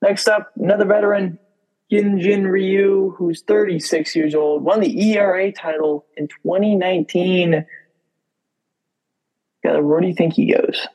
[0.01, 1.39] Next up, another veteran,
[1.93, 7.67] Hyun-Jin Ryu, who's 36 years old, won the ERA title in 2019.
[9.63, 10.87] Where do you think he goes?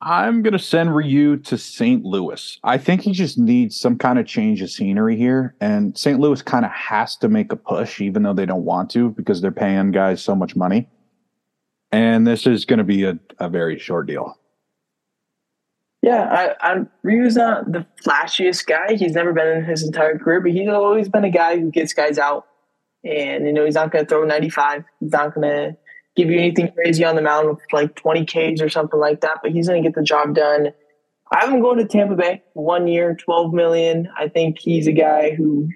[0.00, 2.04] I'm going to send Ryu to St.
[2.04, 2.58] Louis.
[2.62, 5.56] I think he just needs some kind of change of scenery here.
[5.60, 6.20] And St.
[6.20, 9.40] Louis kind of has to make a push, even though they don't want to, because
[9.40, 10.88] they're paying guys so much money
[11.92, 14.36] and this is going to be a, a very short deal.
[16.02, 18.94] Yeah, I, I Ryu's not the flashiest guy.
[18.94, 21.92] He's never been in his entire career, but he's always been a guy who gets
[21.92, 22.46] guys out.
[23.04, 24.84] And you know, he's not going to throw 95.
[25.00, 25.76] He's not going to
[26.16, 29.38] give you anything crazy on the mound with like 20 Ks or something like that.
[29.42, 30.68] But he's going to get the job done.
[31.32, 34.08] I have him going to Tampa Bay, one year, 12 million.
[34.18, 35.68] I think he's a guy who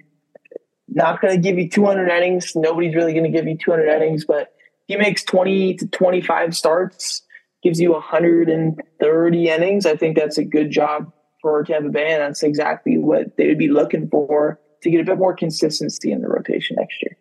[0.89, 2.53] not going to give you 200 innings.
[2.55, 4.54] Nobody's really going to give you 200 innings, but
[4.87, 7.23] he makes 20 to 25 starts,
[7.63, 9.85] gives you 130 innings.
[9.85, 13.57] I think that's a good job for Tampa Bay, and that's exactly what they would
[13.57, 17.17] be looking for to get a bit more consistency in the rotation next year.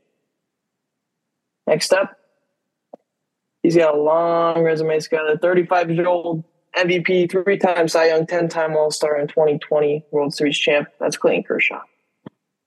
[1.66, 2.16] Next up,
[3.62, 4.94] he's got a long resume.
[4.94, 6.44] He's got a 35 year old
[6.77, 10.88] MVP, three time Cy Young, 10 time All Star, and 2020 World Series champ.
[11.00, 11.81] That's Clayton Kershaw.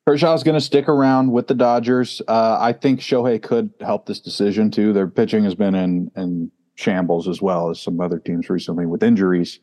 [0.08, 2.22] Kershaw's going to stick around with the Dodgers.
[2.30, 4.94] Uh, I think Shohei could help this decision too.
[4.94, 9.04] Their pitching has been in, in shambles as well as some other teams recently with
[9.04, 9.60] injuries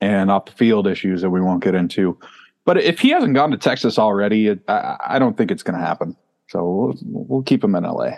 [0.00, 2.16] and off the field issues that we won't get into.
[2.64, 5.76] But if he hasn't gone to Texas already, it, I, I, don't think it's going
[5.76, 6.16] to happen.
[6.46, 8.10] So we'll, we'll keep him in LA.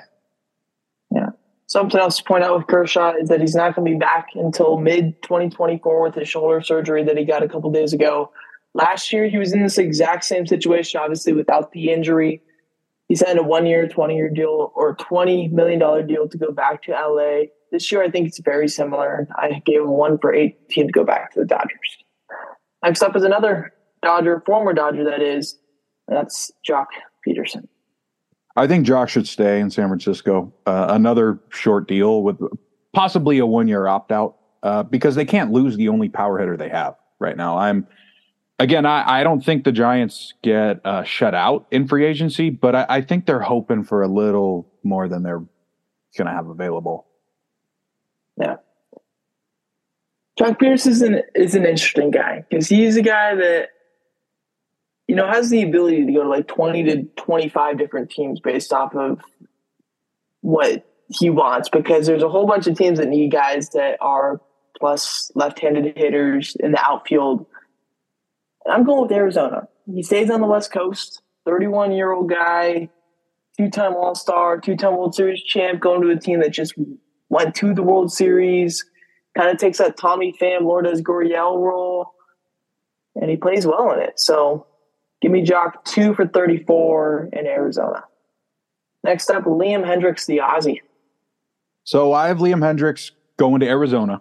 [1.11, 1.31] Yeah.
[1.67, 4.29] Something else to point out with Kershaw is that he's not going to be back
[4.35, 8.33] until mid 2024 with his shoulder surgery that he got a couple days ago.
[8.75, 12.43] Last year, he was in this exact same situation, obviously without the injury.
[13.09, 16.83] He signed a one year, 20 year deal or $20 million deal to go back
[16.85, 17.47] to LA.
[17.73, 19.27] This year, I think it's very similar.
[19.37, 21.99] I gave him one for 18 to go back to the Dodgers.
[22.85, 25.59] Next up is another Dodger, former Dodger, that is.
[26.09, 26.87] That's Joc
[27.27, 27.67] Pederson.
[28.57, 30.53] I think Joc should stay in San Francisco.
[30.67, 32.39] Uh, another short deal with
[32.93, 36.57] possibly a one year opt out uh, because they can't lose the only power hitter
[36.57, 37.59] they have right now.
[37.59, 37.87] I'm
[38.61, 42.77] again, I, I don't think the Giants get uh, shut out in free agency, but
[42.77, 45.43] I, I think they're hoping for a little more than they're
[46.17, 47.07] going to have available.
[48.37, 48.57] Yeah.
[50.39, 53.69] Joc Pederson is an is an interesting guy because he's a guy that
[55.07, 58.41] you know has the ability to go to like twenty to twenty five different teams
[58.41, 59.21] based off of
[60.41, 64.41] what he wants because there's a whole bunch of teams that need guys that are
[64.79, 67.45] plus left-handed hitters in the outfield
[68.71, 69.69] I'm going with Arizona.
[69.93, 72.89] He stays on the West Coast, 31 year old guy,
[73.57, 76.75] two time All Star, two time World Series champ, going to a team that just
[77.29, 78.85] went to the World Series.
[79.37, 82.13] Kind of takes that Tommy Pham, Lourdes Gurriel role,
[83.15, 84.19] and he plays well in it.
[84.19, 84.67] So
[85.21, 88.05] give me Joc two for 34 in Arizona.
[89.05, 90.81] Next up, Liam Hendriks, the Aussie.
[91.85, 94.21] So I have Liam Hendriks going to Arizona.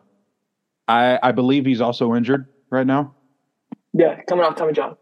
[0.88, 3.16] I, I believe he's also injured right now.
[4.00, 4.96] Yeah, coming off Tommy John.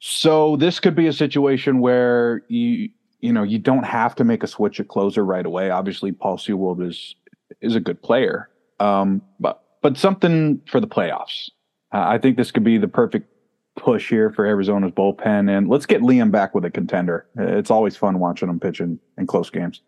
[0.00, 4.42] So this could be a situation where you you know you don't have to make
[4.42, 5.70] a switch at closer right away.
[5.70, 7.14] Obviously, Paul Sewald is
[7.60, 11.48] is a good player, um, but but something for the playoffs.
[11.94, 13.28] Uh, I think this could be the perfect
[13.76, 17.28] push here for Arizona's bullpen, and let's get Liam back with a contender.
[17.36, 19.80] It's always fun watching him pitch in, in close games.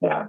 [0.00, 0.28] Yeah,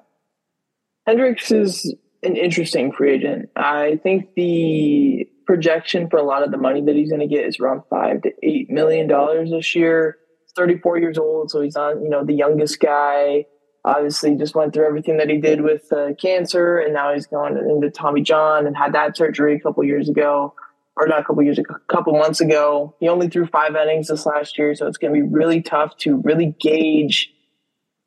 [1.08, 3.50] Hendriks is an interesting free agent.
[3.56, 7.46] I think the projection for a lot of the money that he's going to get
[7.46, 10.18] is around five to eight million dollars this year.
[10.46, 13.48] He's 34 years old, so he's not you know the youngest guy.
[13.84, 17.58] Obviously, just went through everything that he did with uh, cancer, and now he's going
[17.58, 20.56] into Tommy John and had that surgery a couple years ago,
[20.96, 22.96] or not a couple years, ago, a couple months ago.
[23.02, 25.98] He only threw five innings this last year, so it's going to be really tough
[25.98, 27.30] to really gauge,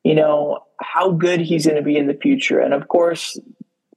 [0.02, 2.58] you know, how good he's going to be in the future.
[2.58, 3.38] And of course,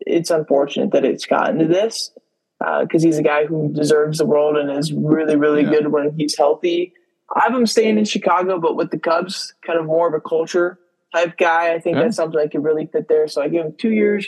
[0.02, 2.12] it's unfortunate that it's gotten to this
[2.60, 5.70] because uh, he's a guy who deserves the world and is really, really yeah.
[5.70, 6.93] good when he's healthy.
[7.36, 10.22] I have him staying in Chicago, but with the Cubs, kind of more of a
[10.22, 10.80] culture
[11.13, 11.74] type guy.
[11.74, 12.04] I think yeah.
[12.04, 13.28] that's something that could really fit there.
[13.28, 14.28] So I give him two years,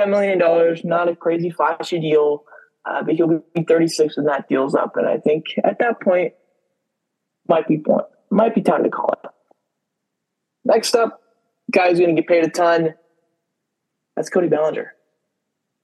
[0.00, 0.38] $10 million,
[0.84, 2.44] not a crazy flashy deal,
[2.84, 4.96] uh, but he'll be 36 when that deal's up.
[4.96, 6.34] And I think at that point,
[7.48, 9.30] might be point, might be time to call it.
[10.64, 11.20] Next up,
[11.70, 12.94] guy's going to get paid a ton.
[14.16, 14.92] That's Cody Bellinger.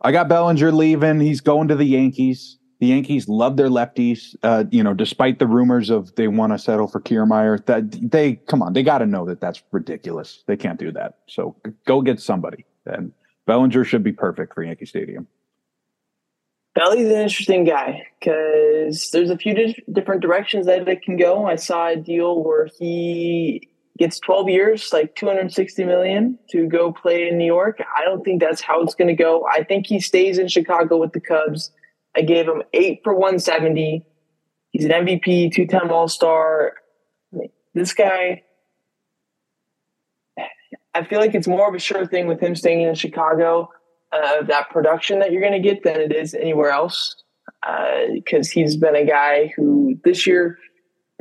[0.00, 1.20] I got Bellinger leaving.
[1.20, 2.58] He's going to the Yankees.
[2.80, 4.36] The Yankees love their lefties.
[4.42, 8.36] Uh, you know, despite the rumors of they want to settle for Kiermaier, that they
[8.36, 10.44] come on, they got to know that that's ridiculous.
[10.46, 11.18] They can't do that.
[11.26, 11.56] So
[11.86, 12.64] go get somebody.
[12.86, 13.12] And
[13.46, 15.26] Bellinger should be perfect for Yankee Stadium.
[16.74, 21.46] Belly's an interesting guy because there's a few di- different directions that it can go.
[21.46, 27.28] I saw a deal where he gets 12 years, like 260 million to go play
[27.28, 27.82] in New York.
[27.96, 29.46] I don't think that's how it's going to go.
[29.52, 31.72] I think he stays in Chicago with the Cubs.
[32.16, 34.04] I gave him eight for 170.
[34.70, 36.74] He's an MVP, two time All Star.
[37.74, 38.42] This guy,
[40.94, 43.70] I feel like it's more of a sure thing with him staying in Chicago,
[44.12, 47.16] uh, that production that you're going to get than it is anywhere else.
[48.12, 50.58] Because uh, he's been a guy who this year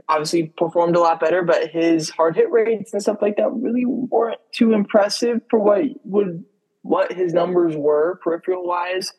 [0.09, 3.85] obviously performed a lot better, but his hard hit rates and stuff like that really
[3.85, 6.43] weren't too impressive for what would
[6.81, 9.11] what his numbers were peripheral wise.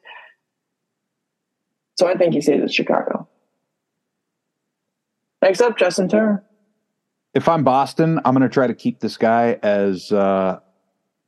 [1.99, 3.29] So I think he stays at Chicago.
[5.43, 6.45] Next up, Justin Turner.
[7.35, 10.61] If I'm Boston, I'm going to try to keep this guy as uh,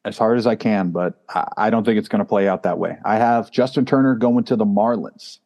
[0.05, 2.63] as hard as I can, but I, I don't think it's going to play out
[2.63, 2.97] that way.
[3.05, 5.39] I have Justin Turner going to the Marlins.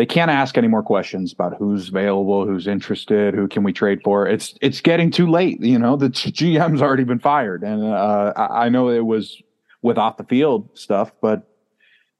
[0.00, 4.00] They can't ask any more questions about who's available, who's interested, who can we trade
[4.02, 4.26] for.
[4.26, 5.60] It's it's getting too late.
[5.60, 9.42] You know, the GM's already been fired, and uh, I, I know it was
[9.82, 11.50] with off the field stuff, but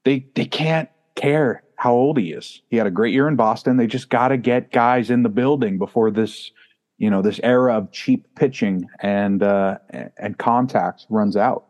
[0.05, 2.61] they they can't care how old he is.
[2.69, 3.79] He had a great year in Boston.
[3.79, 6.51] They just got to get guys in the building before this
[6.99, 9.79] you know this era of cheap pitching and uh,
[10.19, 11.65] and contact runs out.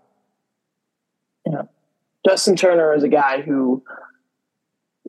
[1.46, 1.62] Yeah,
[2.27, 3.85] Justin Turner is a guy who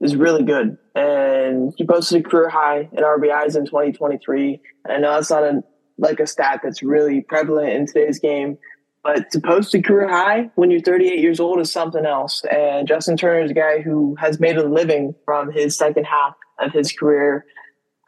[0.01, 4.59] is really good, and he posted a career high in RBIs in 2023.
[4.85, 5.63] And I know that's not a
[5.97, 8.57] like a stat that's really prevalent in today's game,
[9.03, 12.43] but to post a career high when you're 38 years old is something else.
[12.49, 16.33] And Justin Turner is a guy who has made a living from his second half
[16.59, 17.45] of his career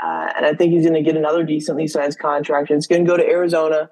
[0.04, 2.72] uh, and I think he's going to get another decently sized contract.
[2.72, 3.90] It's going to go to Arizona,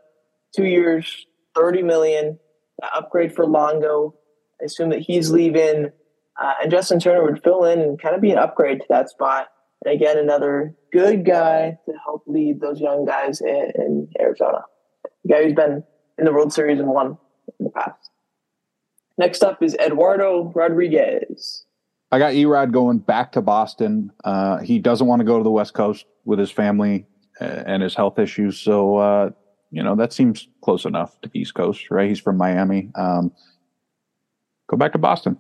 [0.54, 2.38] two years, thirty million,
[2.94, 4.16] upgrade for Longo.
[4.62, 5.92] I assume that he's leaving,
[6.42, 9.10] uh, and Justin Turner would fill in and kind of be an upgrade to that
[9.10, 9.48] spot.
[9.84, 14.60] And again, another good guy to help lead those young guys in, in Arizona.
[15.24, 15.84] The guy who's been
[16.18, 17.18] in the World Series and won
[17.60, 18.10] in the past.
[19.18, 21.66] Next up is Eduardo Rodriguez.
[22.12, 24.12] I got Erod going back to Boston.
[24.24, 27.06] Uh, he doesn't want to go to the West Coast with his family
[27.40, 28.60] uh, and his health issues.
[28.60, 29.30] So, uh,
[29.72, 32.10] you know, that seems close enough to East Coast, right?
[32.10, 32.92] He's from Miami.
[32.96, 33.32] Um,
[34.70, 35.40] go back to Boston.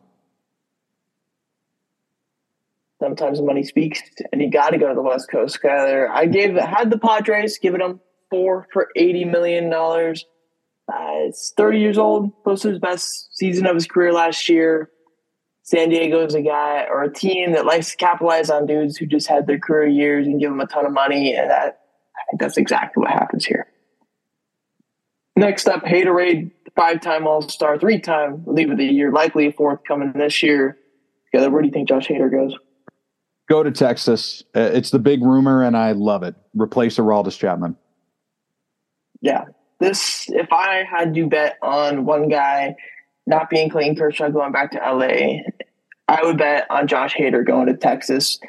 [3.01, 3.99] Sometimes money speaks,
[4.31, 6.07] and you got to go to the West Coast, Skyler.
[6.07, 10.23] I gave had the Padres giving them four for eighty million dollars.
[10.87, 14.91] Uh, it's thirty years old, posted his best season of his career last year.
[15.63, 19.07] San Diego is a guy or a team that likes to capitalize on dudes who
[19.07, 21.35] just had their career years and give them a ton of money.
[21.35, 21.79] And that
[22.15, 23.65] I think that's exactly what happens here.
[25.35, 30.77] Next up, Haterade, five-time All-Star, three-time League of the Year, likely fourth coming this year.
[31.31, 32.55] Together, where do you think Josh Hader goes?
[33.51, 34.45] Go to Texas.
[34.55, 36.35] Uh, it's the big rumor, and I love it.
[36.53, 37.75] Replace Aroldis Chapman.
[39.19, 39.43] Yeah,
[39.77, 40.29] this.
[40.29, 42.77] If I had to bet on one guy
[43.27, 45.41] not being Clayton Kershaw going back to LA,
[46.07, 48.39] I would bet on Josh Hader going to Texas.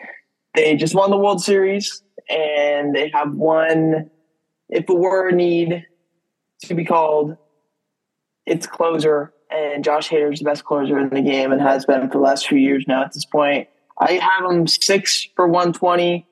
[0.54, 4.08] They just won the World Series and they have one,
[4.68, 5.84] if it were a need
[6.66, 7.36] to be called,
[8.46, 9.32] it's closer.
[9.50, 12.18] And Josh Hader is the best closer in the game and has been for the
[12.18, 13.66] last few years now at this point.
[14.02, 16.26] I have him six for 120.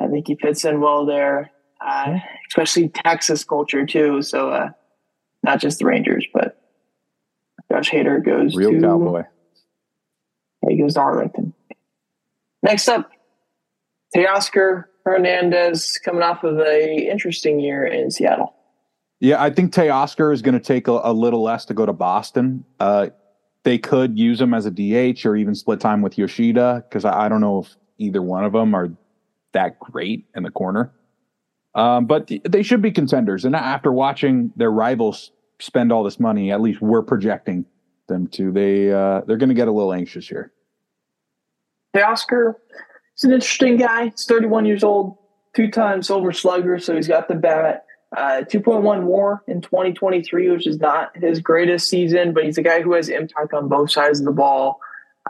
[0.00, 2.18] I think he fits in well there, uh,
[2.48, 4.22] especially Texas culture too.
[4.22, 4.70] So, uh,
[5.42, 6.60] not just the Rangers, but
[7.72, 9.22] Josh Hader goes Real to, cowboy.
[10.68, 11.54] He goes to Arlington.
[12.62, 13.10] Next up,
[14.14, 18.54] Teoscar Hernandez coming off of a interesting year in Seattle.
[19.20, 21.92] Yeah, I think Teoscar is going to take a, a, little less to go to
[21.92, 22.64] Boston.
[22.78, 23.08] Uh,
[23.68, 27.26] they could use him as a DH or even split time with Yoshida because I,
[27.26, 28.88] I, don't know if either one of them are
[29.52, 30.90] that great in the corner.
[31.74, 33.44] Um, but they should be contenders.
[33.44, 37.66] And after watching their rivals spend all this money, at least we're projecting
[38.06, 38.50] them to.
[38.50, 40.50] They uh, they're going to get a little anxious here.
[41.92, 42.54] Hey, Teoscar
[43.18, 44.06] is an interesting guy.
[44.06, 45.18] He's 31 years old,
[45.54, 47.84] two-time Silver Slugger, so he's got the bat.
[48.16, 52.80] Uh, 2.1 WAR in 2023, which is not his greatest season, but he's a guy
[52.80, 54.80] who has impact on both sides of the ball.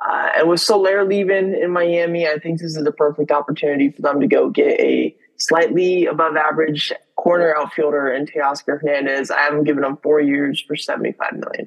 [0.00, 4.02] Uh, and with Soler leaving in Miami, I think this is the perfect opportunity for
[4.02, 9.30] them to go get a slightly above average corner outfielder in Teoscar Hernandez.
[9.30, 11.66] I haven't given him four years for $75 million.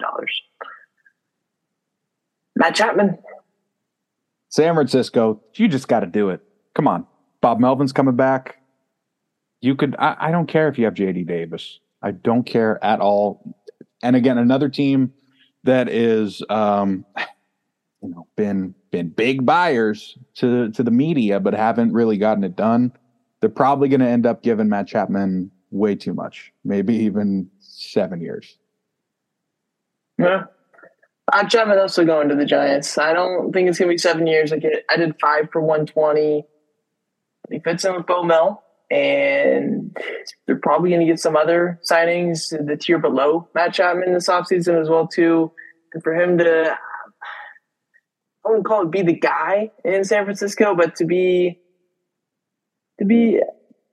[2.56, 3.18] Matt Chapman.
[4.50, 6.42] San Francisco, you just got to do it.
[6.74, 7.06] Come on.
[7.42, 8.61] Bob Melvin's coming back.
[9.62, 11.80] You could, I, I don't care if you have JD Davis.
[12.02, 13.56] I don't care at all.
[14.02, 15.14] And again, another team
[15.64, 17.06] that is, um,
[18.02, 22.56] you know, been been big buyers to to the media, but haven't really gotten it
[22.56, 22.92] done
[23.42, 28.22] they're probably going to end up giving Matt Chapman way too much, maybe even seven
[28.22, 28.58] years.
[30.18, 30.44] Yeah.
[31.34, 32.98] Matt Chapman also going to the Giants.
[32.98, 34.54] I don't think it's going to be seven years.
[34.54, 36.46] I, get, I did five for 120.
[37.50, 39.96] He fits in with Bo Mel, and
[40.46, 44.80] they're probably going to get some other signings the tier below Matt Chapman this offseason
[44.80, 45.52] as well too.
[45.94, 46.72] And for him to,
[48.46, 51.60] I wouldn't call it be the guy in San Francisco, but to be
[53.00, 53.40] to be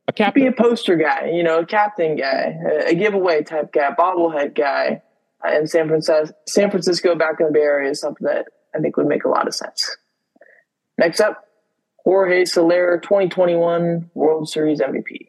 [0.08, 0.42] a captain.
[0.42, 5.02] be a poster guy, you know, a captain guy, a, giveaway type guy, bobblehead guy,
[5.46, 8.80] uh, in San Francisco, San Francisco back in the Bay Area is something that I
[8.80, 9.96] think would make a lot of sense.
[10.98, 11.44] Next up,
[12.08, 15.28] Jorge Soler, 2021 World Series MVP.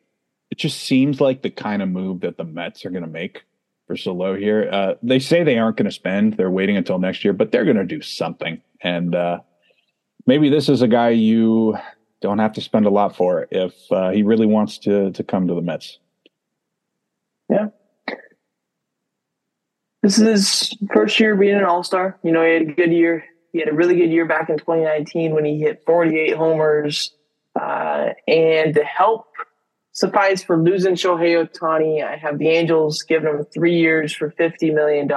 [0.50, 3.44] It just seems like the kind of move that the Mets are going to make
[3.86, 4.70] for Salo here.
[4.72, 7.66] Uh, they say they aren't going to spend; they're waiting until next year, but they're
[7.66, 8.62] going to do something.
[8.82, 9.40] And uh,
[10.26, 11.78] maybe this is a guy you
[12.22, 15.50] don't have to spend a lot for if uh, he really wants to to come
[15.50, 16.00] to the Mets.
[17.50, 17.68] Yeah.
[20.02, 22.18] This is his first year being an All Star.
[22.24, 23.26] You know, he had a good year.
[23.52, 27.14] He had a really good year back in 2019 when he hit 48 homers.
[27.60, 29.26] Uh, and to help
[29.92, 34.74] suffice for losing Shohei Ohtani, I have the Angels giving him three years for $50
[34.74, 35.10] million.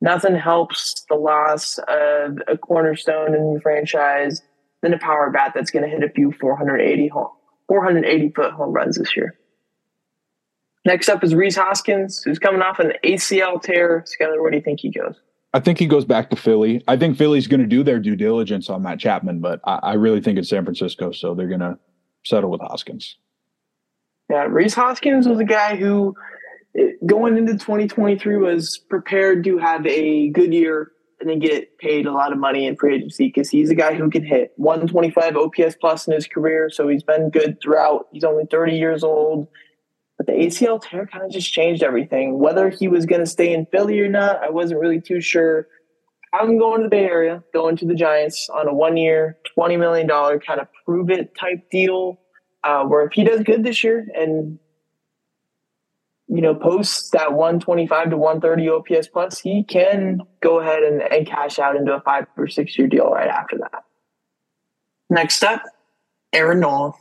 [0.00, 4.42] Nothing helps the loss of a cornerstone in the franchise
[4.82, 7.28] than a power bat that's going to hit a few 480 home,
[7.68, 9.34] 480 foot home runs this year.
[10.86, 14.04] Next up is Rhys Hoskins, who's coming off an ACL tear.
[14.06, 15.16] Skyler, where do you think he goes?
[15.52, 16.82] I think he goes back to Philly.
[16.86, 19.92] I think Philly's going to do their due diligence on Matt Chapman, but I, I
[19.94, 21.78] really think it's San Francisco, so they're going to
[22.24, 23.16] settle with Hoskins.
[24.30, 26.14] Yeah, Rhys Hoskins was a guy who,
[26.78, 32.06] eh, going into 2023, was prepared to have a good year and then get paid
[32.06, 35.36] a lot of money in free agency because he's a guy who can hit 125
[35.36, 36.70] OPS plus in his career.
[36.70, 38.06] So he's been good throughout.
[38.12, 39.48] He's only 30 years old.
[40.20, 42.38] But the ACL tear kind of just changed everything.
[42.38, 45.66] Whether he was going to stay in Philly or not, I wasn't really too sure.
[46.34, 49.78] I'm going to the Bay Area, going to the Giants on a one year, $20
[49.78, 52.20] million kind of prove it type deal.
[52.62, 54.58] Uh, where if he does good this year and
[56.28, 61.26] you know, posts that 125 to 130 OPS plus, he can go ahead and, and
[61.26, 63.84] cash out into a five or six year deal right after that.
[65.08, 65.62] Next up,
[66.34, 66.92] Aaron Nola.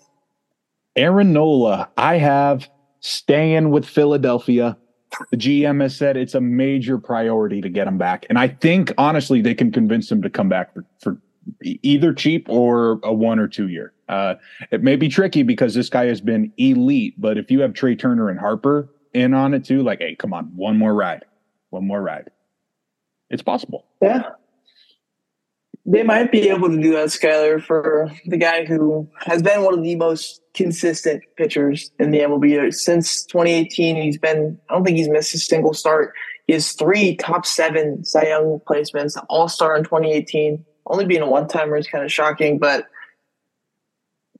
[0.95, 2.69] Aaron Nola, I have
[2.99, 4.77] staying with Philadelphia.
[5.31, 8.25] The GM has said it's a major priority to get him back.
[8.29, 11.17] And I think, honestly, they can convince him to come back for, for
[11.63, 13.93] either cheap or a one or two year.
[14.07, 14.35] Uh,
[14.71, 17.95] it may be tricky because this guy has been elite, but if you have Trea
[17.95, 21.25] Turner and Harper in on it too, like, hey, come on, one more ride,
[21.69, 22.29] one more ride.
[23.29, 23.85] It's possible.
[24.01, 24.23] Yeah
[25.89, 29.73] they might be able to do that, Skyler, for the guy who has been one
[29.73, 33.95] of the most consistent pitchers in the MLB since 2018.
[33.95, 36.13] He's been, I don't think he's missed a single start.
[36.45, 40.63] He has three top seven Cy Young placements, All Star in 2018.
[40.85, 42.85] Only being a one timer is kind of shocking, but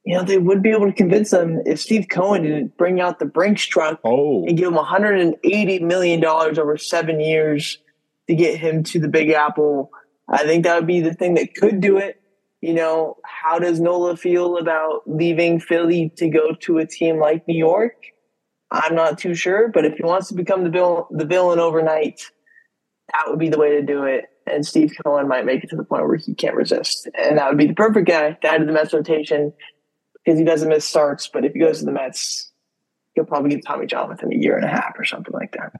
[0.05, 3.19] you know they would be able to convince them if Steve Cohen didn't bring out
[3.19, 4.45] the Brinks truck oh.
[4.47, 7.79] and give him 180 million dollars over seven years
[8.27, 9.91] to get him to the Big Apple
[10.29, 12.21] I think that would be the thing that could do it.
[12.61, 17.47] You know, how does Nola feel about leaving Philly to go to a team like
[17.47, 17.95] New York?
[18.71, 22.21] I'm not too sure, but if he wants to become the villain, the villain overnight,
[23.13, 24.25] that would be the way to do it.
[24.45, 27.49] And Steve Cohen might make it to the point where he can't resist, and that
[27.49, 29.53] would be the perfect guy to add to the Mets rotation
[30.23, 31.27] because he doesn't miss starts.
[31.31, 32.51] But if he goes to the Mets,
[33.13, 35.71] he'll probably get Tommy John within a year and a half or something like that.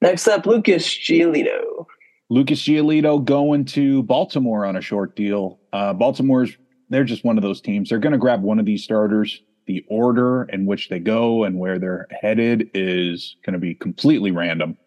[0.00, 1.86] Next up, Lucas Giolito.
[2.30, 5.58] Lucas Giolito going to Baltimore on a short deal.
[5.72, 6.56] Uh, Baltimore's
[6.90, 7.90] they're just one of those teams.
[7.90, 9.42] They're going to grab one of these starters.
[9.66, 14.30] The order in which they go and where they're headed is going to be completely
[14.30, 14.78] random,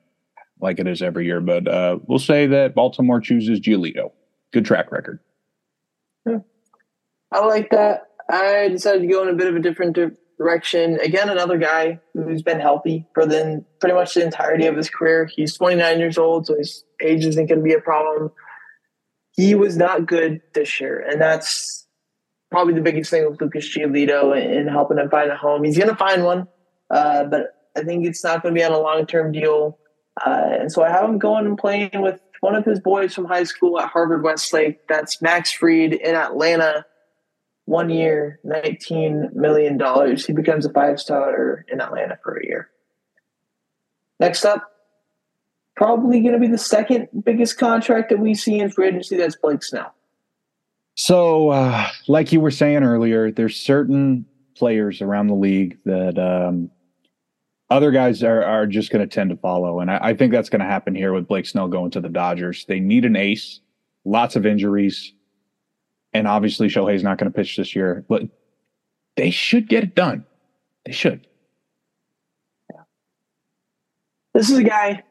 [0.60, 1.40] like it is every year.
[1.40, 4.12] But uh, we'll say that Baltimore chooses Giolito.
[4.52, 5.20] Good track record.
[6.26, 6.40] Yeah.
[7.32, 8.08] I like that.
[8.28, 9.96] I decided to go in a bit of a different
[10.42, 11.00] direction.
[11.02, 15.30] Again, another guy who's been healthy for the pretty much the entirety of his career.
[15.34, 18.32] He's 29 years old, so his age isn't going to be a problem.
[19.34, 21.88] He was not good this year, and that's
[22.50, 25.64] probably the biggest thing with Lucas Giolito in helping him find a home.
[25.64, 26.48] He's going to find one,
[26.90, 29.78] uh, but I think it's not going to be on a long term deal.
[30.26, 33.26] Uh, and so I have him going and playing with one of his boys from
[33.26, 34.88] high school at Harvard Westlake.
[34.88, 36.86] That's Max Fried in Atlanta
[37.66, 39.80] one year, $19 million.
[40.18, 42.70] He becomes a five star in Atlanta for a year.
[44.20, 44.72] Next up,
[45.76, 49.18] probably going to be the second biggest contract that we see in free agency.
[49.18, 49.94] That's Blake Snell.
[50.96, 56.70] So, uh, like you were saying earlier, there's certain players around the league that um,
[57.72, 59.80] other guys are, are just going to tend to follow.
[59.80, 62.10] And I, I think that's going to happen here with Blake Snell going to the
[62.10, 62.66] Dodgers.
[62.66, 63.62] They need an ace,
[64.04, 65.14] lots of injuries.
[66.14, 68.24] And obviously, Shohei's not going to pitch this year, but
[69.16, 70.26] they should get it done.
[70.86, 71.28] They should.
[74.34, 75.04] This is a guy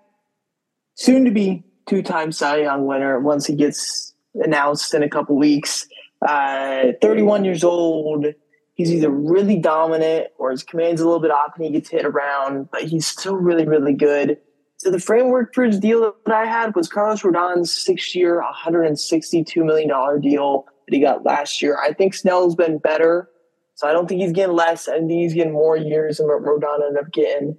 [0.94, 5.36] soon to be two time Cy Young winner once he gets announced in a couple
[5.36, 5.86] weeks.
[6.26, 8.26] Uh, 31 years old.
[8.74, 12.07] He's either really dominant or his command's a little bit off and he gets hit
[12.07, 14.38] around, but he's still really, really good.
[14.78, 19.64] So the framework for his deal that I had was Carlos Rodon's six year, $162
[19.64, 21.78] million deal that he got last year.
[21.78, 23.28] I think Snell's been better.
[23.74, 24.88] So I don't think he's getting less.
[24.88, 27.57] I think he's getting more years than what Rodon ended up getting.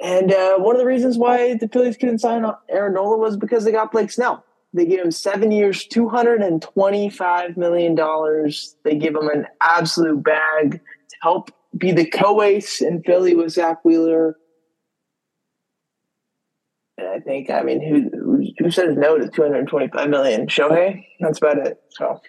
[0.00, 3.64] And uh, one of the reasons why the Phillies couldn't sign Aaron Nola was because
[3.64, 4.44] they got Blake Snell.
[4.72, 7.94] They gave him seven years, $225 million.
[8.84, 13.52] They give him an absolute bag to help be the co ace in Philly with
[13.52, 14.36] Zack Wheeler.
[16.98, 20.48] And I think, I mean, who, who says no to 225 million?
[20.48, 21.06] Shohei?
[21.20, 21.80] That's about it.
[21.90, 22.20] So,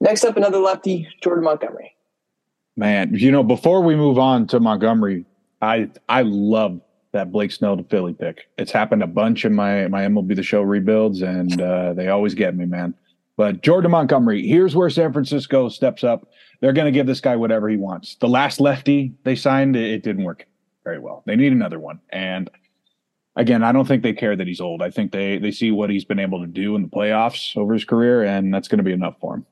[0.00, 1.94] next up, another lefty, Jordan Montgomery.
[2.76, 5.26] Man, you know, before we move on to Montgomery,
[5.60, 6.80] I I love
[7.12, 8.48] that Blake Snell to Philly pick.
[8.56, 12.34] It's happened a bunch in my my MLB the Show rebuilds, and uh, they always
[12.34, 12.94] get me, man.
[13.36, 16.28] But Jordan Montgomery, here's where San Francisco steps up.
[16.60, 18.16] They're going to give this guy whatever he wants.
[18.16, 20.46] The last lefty they signed, it didn't work
[20.84, 21.22] very well.
[21.26, 22.48] They need another one, and
[23.36, 24.82] again, I don't think they care that he's old.
[24.82, 27.74] I think they they see what he's been able to do in the playoffs over
[27.74, 29.46] his career, and that's going to be enough for him.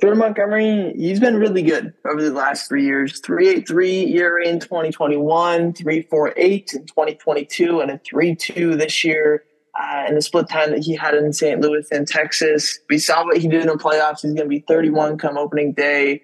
[0.00, 3.20] Jordan Montgomery, he's been really good over the last three years.
[3.20, 9.44] 383 year in 2021, 348 in 2022, and a 3 2 this year.
[9.80, 11.58] Uh, in the split time that he had in St.
[11.58, 12.78] Louis and Texas.
[12.90, 14.20] We saw what he did in the playoffs.
[14.20, 16.20] He's going to be 31 come opening day.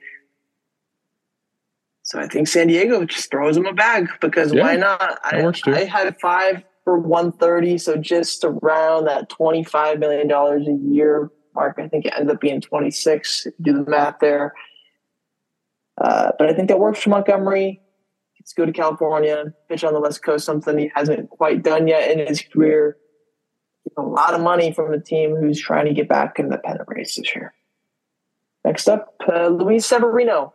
[2.08, 5.18] So I think San Diego just throws him a bag because yeah, why not?
[5.24, 11.76] I, I had five for 130, so just around that $25 million a year mark.
[11.78, 13.48] I think it ended up being 26.
[13.60, 14.54] do the math there.
[16.00, 17.82] Uh, but I think that works for Montgomery.
[18.40, 22.10] Let's go to California, pitch on the West Coast, something he hasn't quite done yet
[22.10, 22.96] in his career.
[23.84, 26.56] Get a lot of money from a team who's trying to get back in the
[26.56, 27.52] pennant race this year.
[28.64, 30.54] Next up, uh, Luis Severino.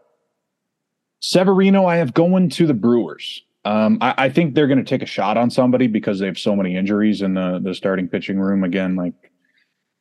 [1.24, 3.46] Severino, I have going to the Brewers.
[3.64, 6.38] Um, I, I, think they're going to take a shot on somebody because they have
[6.38, 8.66] so many injuries in the the starting pitching room.
[8.66, 9.14] Again, like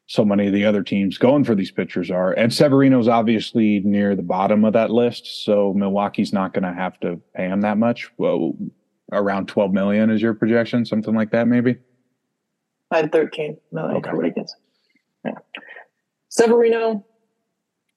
[0.09, 2.33] so many of the other teams going for these pitchers are.
[2.33, 6.99] And Severino's obviously near the bottom of that list, so Milwaukee's not going to have
[7.01, 8.11] to pay him that much.
[8.17, 8.55] Well,
[9.13, 11.77] around 12 million is your projection, something like that, maybe.
[12.91, 13.97] I had 13 million.
[13.99, 14.11] Okay.
[14.11, 14.57] What he gets.
[15.25, 15.35] Yeah.
[16.31, 17.07] Severino,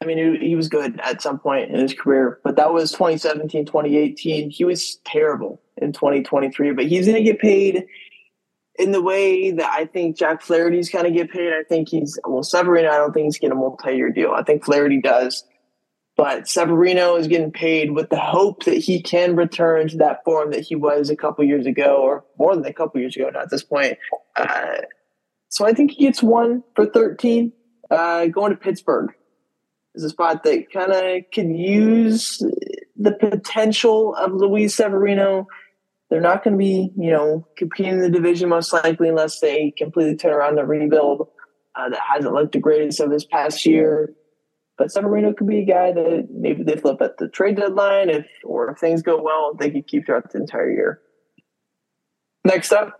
[0.01, 2.91] I mean, he, he was good at some point in his career, but that was
[2.91, 4.49] 2017, 2018.
[4.49, 7.85] He was terrible in 2023, but he's going to get paid
[8.77, 11.53] in the way that I think Jack Flaherty's going to get paid.
[11.53, 12.89] I think he's well Severino.
[12.89, 14.31] I don't think he's getting a multi-year deal.
[14.31, 15.45] I think Flaherty does,
[16.17, 20.51] but Severino is getting paid with the hope that he can return to that form
[20.51, 23.29] that he was a couple years ago, or more than a couple years ago.
[23.33, 23.97] Now at this point,
[24.35, 24.79] uh,
[25.47, 27.53] so I think he gets one for thirteen.
[27.89, 29.13] Uh, going to Pittsburgh
[29.95, 32.41] is a spot that kind of could use
[32.95, 35.47] the potential of Luis Severino
[36.09, 39.73] they're not going to be, you know, competing in the division most likely unless they
[39.77, 41.27] completely turn around the rebuild
[41.75, 44.13] uh, that hasn't looked the greatest of this past year.
[44.77, 48.27] But Severino could be a guy that maybe they flip at the trade deadline, if
[48.43, 51.01] or if things go well, they could keep throughout the entire year.
[52.43, 52.99] Next up,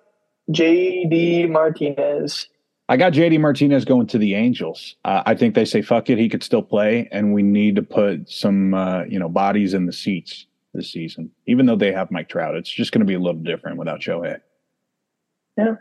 [0.52, 2.48] JD Martinez.
[2.88, 4.96] I got JD Martinez going to the Angels.
[5.04, 7.82] Uh, I think they say fuck it, he could still play, and we need to
[7.82, 11.32] put some uh, you know bodies in the seats this season.
[11.48, 14.02] Even though they have Mike Trout, it's just going to be a little different without
[14.02, 14.40] Shohei.
[15.58, 15.76] Yeah.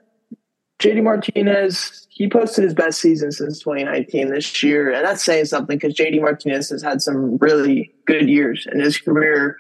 [0.81, 4.93] JD Martinez, he posted his best season since 2019 this year.
[4.93, 8.99] And that's saying something because JD Martinez has had some really good years in his
[8.99, 9.57] career.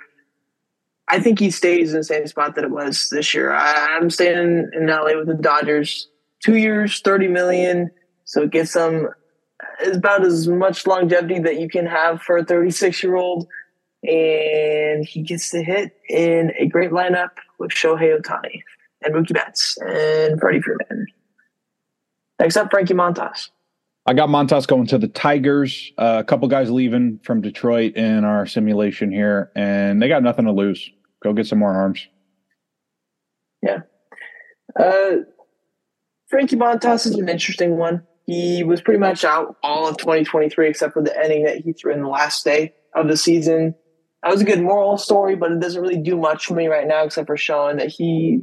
[1.09, 3.53] I think he stays in the same spot that it was this year.
[3.53, 6.09] I, am staying in LA with the Dodgers.
[6.45, 7.91] Two years, 30 million.
[8.25, 9.09] So it gets them
[9.93, 13.49] about as much longevity that you can have for a 36 year old
[14.03, 18.63] and he gets to hit in a great lineup with Shohei Ohtani
[19.03, 21.07] and Mookie Betts and Freddie Freeman.
[22.39, 23.49] Next up, Frankie Montas.
[24.07, 25.91] I got Montas going to the Tigers.
[25.97, 30.45] Uh, a couple guys leaving from Detroit in our simulation here, and they got nothing
[30.45, 30.91] to lose.
[31.23, 32.07] Go get some more arms.
[33.63, 33.79] Yeah.
[34.79, 35.17] Uh,
[36.35, 38.03] Frankie Montas is an interesting one.
[38.27, 41.93] He was pretty much out all of 2023 except for the inning that he threw
[41.93, 43.75] in the last day of the season
[44.25, 46.89] that was a good moral story, but it doesn't really do much for me right
[46.89, 48.41] now except for showing that he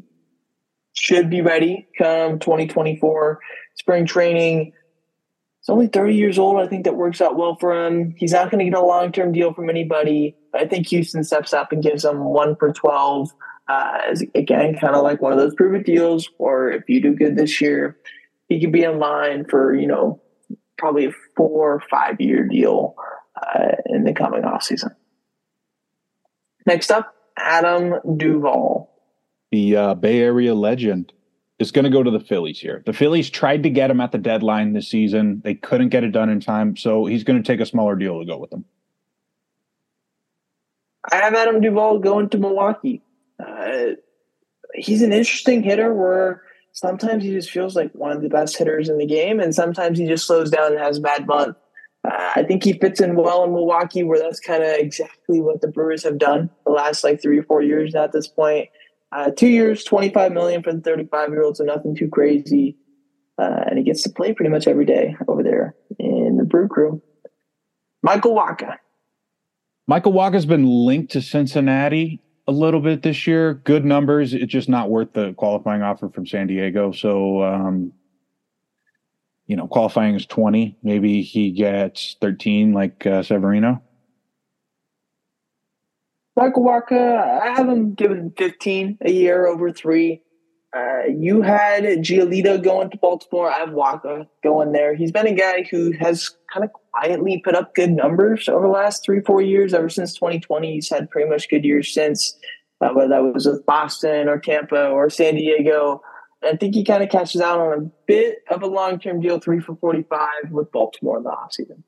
[0.93, 3.39] should be ready come 2024
[3.75, 4.73] spring training.
[5.59, 6.61] He's only 30 years old.
[6.61, 8.13] I think that works out well for him.
[8.15, 10.35] He's not going to get a long term deal from anybody.
[10.53, 13.31] I think Houston steps up and gives him one for 12.
[13.71, 16.29] Uh, again, kind of like one of those prove it deals.
[16.37, 17.97] Or if you do good this year,
[18.49, 20.21] he could be in line for, you know,
[20.77, 22.95] probably a four or five year deal
[23.41, 24.91] uh, in the coming off season.
[26.65, 28.89] Next up, Adam Duvall.
[29.51, 31.13] The uh, Bay Area legend
[31.59, 32.83] is going to go to the Phillies here.
[32.85, 35.41] The Phillies tried to get him at the deadline this season.
[35.43, 38.19] They couldn't get it done in time, so he's going to take a smaller deal
[38.19, 38.65] to go with them.
[41.09, 43.01] I have Adam Duvall going to Milwaukee.
[43.45, 43.95] Uh,
[44.73, 46.41] he's an interesting hitter where
[46.73, 49.97] sometimes he just feels like one of the best hitters in the game, and sometimes
[49.97, 51.57] he just slows down and has a bad month.
[52.03, 55.61] Uh, I think he fits in well in Milwaukee, where that's kind of exactly what
[55.61, 58.69] the Brewers have done the last like three or four years at this point.
[59.11, 62.09] Uh, two years, twenty five million for the thirty five year old, so nothing too
[62.09, 62.77] crazy,
[63.37, 66.67] uh, and he gets to play pretty much every day over there in the Brew
[66.67, 67.01] Crew.
[68.01, 68.77] Michael Wacha.
[69.87, 73.53] Michael Wacha's been linked to Cincinnati a little bit this year.
[73.53, 74.33] Good numbers.
[74.33, 76.91] It's just not worth the qualifying offer from San Diego.
[76.91, 77.93] So um,
[79.51, 80.77] you know, qualifying is 20.
[80.81, 83.81] Maybe he gets 13 like uh, Severino.
[86.37, 90.21] Michael Wacha, I have him given 15 a year over three.
[90.73, 93.51] Uh, you had Giolito going to Baltimore.
[93.51, 94.95] I have Wacha going there.
[94.95, 98.71] He's been a guy who has kind of quietly put up good numbers over the
[98.71, 99.73] last three, four years.
[99.73, 102.37] Ever since 2020, he's had pretty much good years since,
[102.79, 106.01] uh, whether that was with Boston or Tampa or San Diego.
[106.41, 109.39] I think he kind of catches out on a bit of a long term deal,
[109.39, 111.83] three for 45 with Baltimore in the offseason.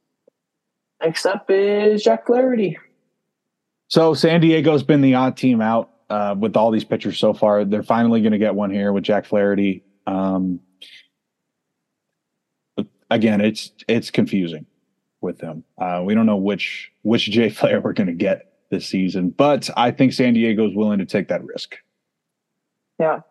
[1.01, 2.77] Next up is Jack Flaherty.
[3.87, 7.65] So San Diego's been the odd team out uh, with all these pitchers so far.
[7.65, 9.83] They're finally going to get one here with Jack Flaherty.
[10.05, 10.59] Um,
[13.09, 14.65] again, it's it's confusing
[15.21, 15.63] with them.
[15.77, 19.69] Uh, we don't know which which Jay Flair we're going to get this season, but
[19.77, 21.75] I think San Diego's willing to take that risk.
[22.99, 23.21] Yeah,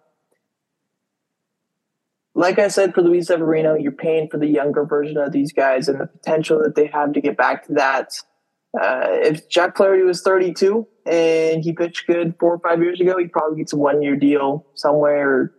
[2.34, 5.88] like I said for Luis Severino, you're paying for the younger version of these guys
[5.88, 8.10] and the potential that they have to get back to that.
[8.80, 13.18] Uh, if Jack Flaherty was 32 and he pitched good four or five years ago,
[13.18, 15.52] he probably gets a one year deal somewhere.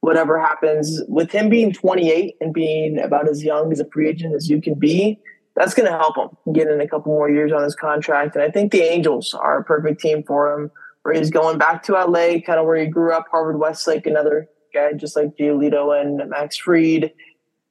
[0.00, 4.34] Whatever happens with him being 28 and being about as young as a free agent
[4.34, 5.20] as you can be,
[5.56, 8.36] that's going to help him get in a couple more years on his contract.
[8.36, 10.70] And I think the Angels are a perfect team for him,
[11.02, 14.48] where he's going back to LA, kind of where he grew up, Harvard Westlake, another
[14.72, 17.12] guy just like Giolito and Max Fried.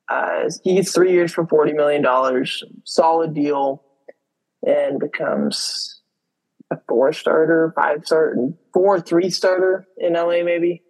[0.09, 2.45] Uh, he gets three years for $40 million,
[2.83, 3.83] solid deal,
[4.65, 6.01] and becomes
[6.71, 10.83] a four starter, five starter, four, three starter in LA, maybe.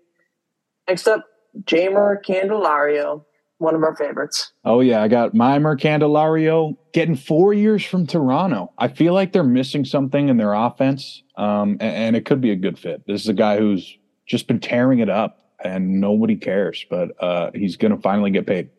[0.87, 1.25] Next up,
[1.63, 3.25] Jeimer Candelario,
[3.57, 4.51] one of our favorites.
[4.65, 5.01] Oh, yeah.
[5.01, 8.71] I got Jeimer Candelario getting four years from Toronto.
[8.77, 12.51] I feel like they're missing something in their offense, um, and, and it could be
[12.51, 13.05] a good fit.
[13.05, 16.85] This is a guy who's just been tearing it up and nobody cares.
[16.89, 18.69] But uh, he's going to finally get paid.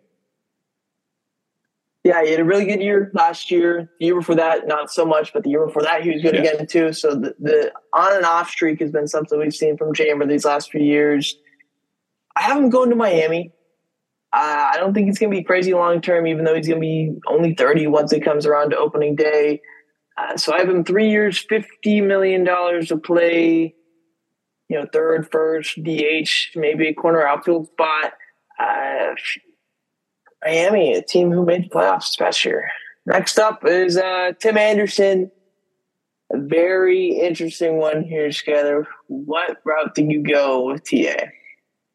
[2.09, 3.91] Yeah, he had a really good year last year.
[4.01, 6.37] The year before that, not so much, but the year before that, he was good
[6.37, 6.41] yeah.
[6.41, 6.95] again too.
[6.95, 10.47] So the, the on and off streak has been something we've seen from Jeimer these
[10.47, 11.37] last few years.
[12.35, 13.53] I have him going to Miami.
[14.33, 16.81] Uh, I don't think it's going to be crazy long term, even though he's going
[16.81, 19.61] to be only 30 once it comes around to opening day.
[20.17, 22.43] Uh, so I have him three years, $50 million
[22.87, 23.75] to play
[24.71, 28.13] you know, third, first, DH, maybe a corner outfield spot.
[28.59, 29.15] Uh,
[30.45, 32.71] Miami, a team who made the playoffs past year.
[33.07, 35.31] Next up is uh, Tim Anderson.
[36.33, 38.85] A very interesting one here, Skyler.
[39.07, 41.27] What route did you go with TA?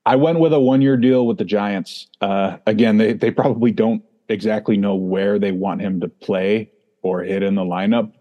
[0.05, 2.07] I went with a one year deal with the Giants.
[2.19, 6.71] Uh, again, they, they probably don't exactly know where they want him to play
[7.03, 8.11] or hit in the lineup.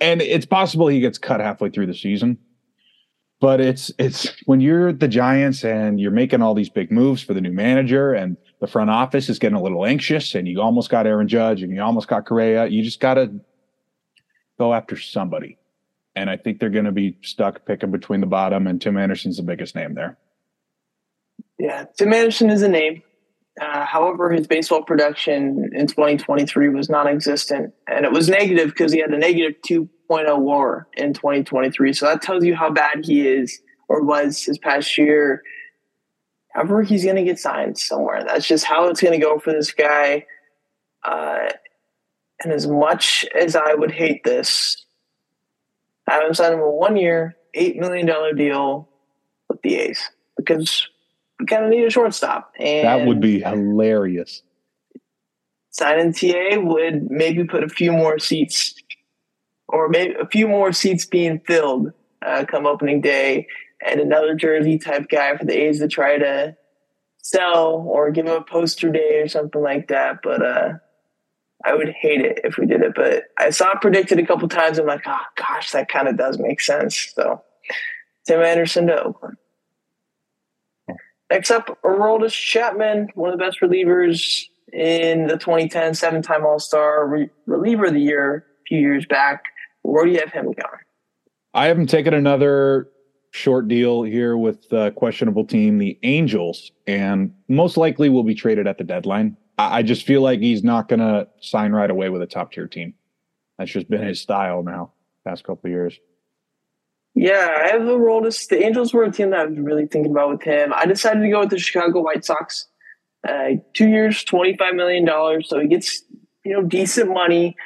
[0.00, 2.38] And it's possible he gets cut halfway through the season
[3.44, 7.34] but it's it's when you're the Giants and you're making all these big moves for
[7.34, 10.88] the new manager and the front office is getting a little anxious and you almost
[10.88, 13.30] got Aaron Judge and you almost got Correa, you just got to
[14.58, 15.58] go after somebody.
[16.16, 19.36] And I think they're going to be stuck picking between the bottom and Tim Anderson's
[19.36, 20.16] the biggest name there.
[21.58, 23.02] Yeah, Tim Anderson is a name.
[23.60, 28.98] Uh, however, his baseball production in 2023 was non-existent, and it was negative because he
[28.98, 31.92] had a negative two 2.0 war in 2023.
[31.92, 35.42] So that tells you how bad he is or was his past year.
[36.54, 38.24] However, he's going to get signed somewhere.
[38.24, 40.24] That's just how it's going to go for this guy.
[41.02, 41.48] Uh,
[42.42, 44.84] and as much as I would hate this,
[46.08, 48.88] I have him sign him a one year, $8 million deal
[49.48, 50.88] with the A's because
[51.40, 52.52] we kind of need a shortstop.
[52.58, 54.42] And that would be hilarious.
[55.70, 58.74] Signing TA would maybe put a few more seats
[59.68, 61.92] or maybe a few more seats being filled
[62.24, 63.46] uh, come opening day,
[63.84, 66.56] and another jersey type guy for the A's to try to
[67.18, 70.20] sell or give him a poster day or something like that.
[70.22, 70.72] But uh,
[71.64, 72.92] I would hate it if we did it.
[72.94, 74.78] But I saw it predicted a couple times.
[74.78, 77.12] I'm like, oh gosh, that kind of does make sense.
[77.14, 77.42] So
[78.26, 79.36] Tim Anderson to Oakland.
[81.30, 87.30] Next up, Aroldis Chapman, one of the best relievers in the 2010 seven-time All-Star re-
[87.46, 89.42] reliever of the year a few years back.
[89.82, 90.82] Where do you have him going?
[91.54, 92.88] I haven't taken another
[93.34, 98.68] short deal here with a questionable team, the Angels, and most likely will be traded
[98.68, 99.36] at the deadline.
[99.58, 102.52] I, I just feel like he's not going to sign right away with a top
[102.52, 102.94] tier team.
[103.58, 104.92] That's just been his style now,
[105.26, 105.98] past couple years.
[107.16, 108.48] Yeah, I have Aroldis.
[108.48, 110.72] The Angels were a team that I was really thinking about with him.
[110.72, 112.66] I decided to go with the Chicago White Sox.
[113.28, 115.08] Uh, two years, $25 million.
[115.42, 116.04] So he gets,
[116.44, 117.56] you know, decent money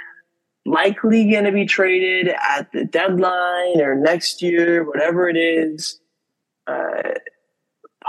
[0.69, 6.01] likely going to be traded at the deadline or next year, whatever it is.
[6.67, 7.15] Uh,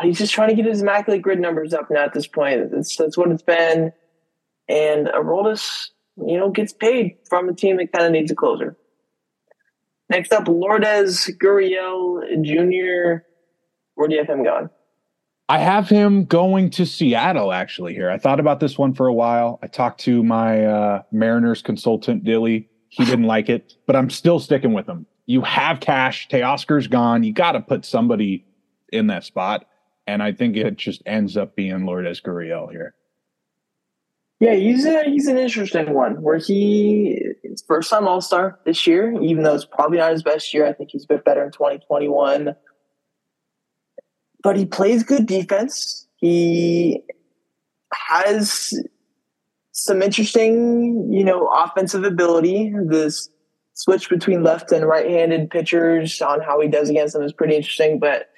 [0.02, 2.72] he's just trying to get his immaculate grid numbers up now at this point.
[2.72, 3.94] That's, that's what it's been.
[4.68, 8.78] And Aroldis, you know, gets paid from a team that kind of needs a closer.
[10.10, 13.24] Next up, Lourdes Gurriel Jr.
[13.96, 14.70] Where do you have him going?
[15.50, 18.12] I have him going to Seattle actually here.
[18.12, 19.58] I thought about this one for a while.
[19.64, 22.70] I talked to my uh, Mariners consultant, Dilly.
[22.90, 25.08] He didn't like it, but I'm still sticking with him.
[25.26, 26.28] You have cash.
[26.28, 27.24] Teoscar's gone.
[27.24, 28.46] You got to put somebody
[28.94, 29.66] in that spot.
[30.06, 32.94] And I think it just ends up being Lourdes Gurriel here.
[34.40, 37.24] Yeah, he's a, he's an interesting one where he
[37.68, 40.68] first time All Star this year, even though it's probably not his best year.
[40.68, 42.56] I think he's a bit better in 2021
[44.44, 46.08] but he plays good defense.
[46.18, 47.04] He
[47.94, 48.74] has
[49.72, 52.74] some interesting, you know, offensive ability.
[52.86, 53.30] This
[53.74, 58.00] switch between left and right-handed pitchers on how he does against them is pretty interesting.
[58.00, 58.30] But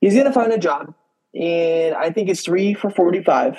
[0.00, 0.94] he's going to find a job,
[1.34, 3.58] and I think it's three for forty-five.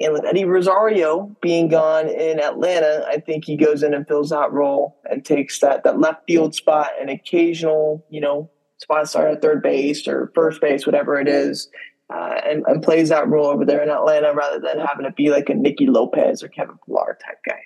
[0.00, 4.30] And with Eddie Rosario being gone in Atlanta, I think he goes in and fills
[4.30, 8.50] that role and takes that that left field spot, an occasional, you know,
[8.82, 11.68] spot start at third base or first base, whatever it is,
[12.10, 15.30] uh, and, and, plays that role over there in Atlanta rather than having to be
[15.30, 17.60] like a Nicky Lopez or Kevin Pillar type guy.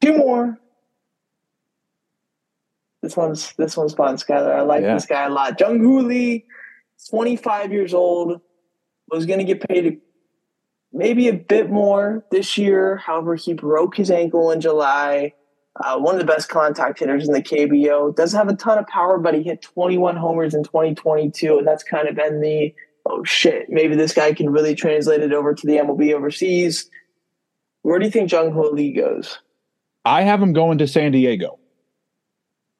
[0.00, 0.58] Two more.
[3.02, 4.54] This one's this one's fun, Skyler.
[4.54, 4.94] I like yeah.
[4.94, 5.60] this guy a lot.
[5.60, 6.46] Jung Hoo Lee,
[7.10, 8.40] 25 years old,
[9.10, 10.00] was going to get paid
[10.92, 12.96] maybe a bit more this year.
[12.96, 15.34] However, he broke his ankle in July.
[15.84, 18.14] Uh, one of the best contact hitters in the KBO.
[18.14, 21.84] Doesn't have a ton of power, but he hit 21 homers in 2022, and that's
[21.84, 22.74] kind of been the
[23.08, 26.90] oh shit, maybe this guy can really translate it over to the MLB overseas.
[27.82, 29.38] Where do you think Jung Hoo Lee goes?
[30.04, 31.58] I have him going to San Diego.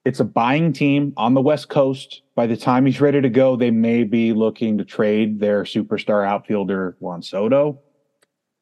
[0.04, 2.22] It's a buying team on the West Coast.
[2.34, 6.26] By the time he's ready to go, they may be looking to trade their superstar
[6.26, 7.80] outfielder Juan Soto.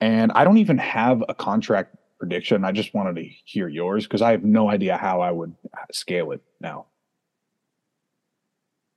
[0.00, 2.64] And I don't even have a contract prediction.
[2.64, 5.54] I just wanted to hear yours because I have no idea how I would
[5.92, 6.86] scale it now.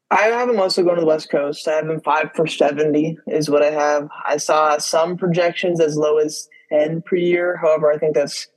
[0.10, 1.68] I have him also going to the West Coast.
[1.68, 4.08] I have him five for 70 is what I have.
[4.26, 7.58] I saw some projections as low as 10 per year.
[7.58, 8.48] However, I think that's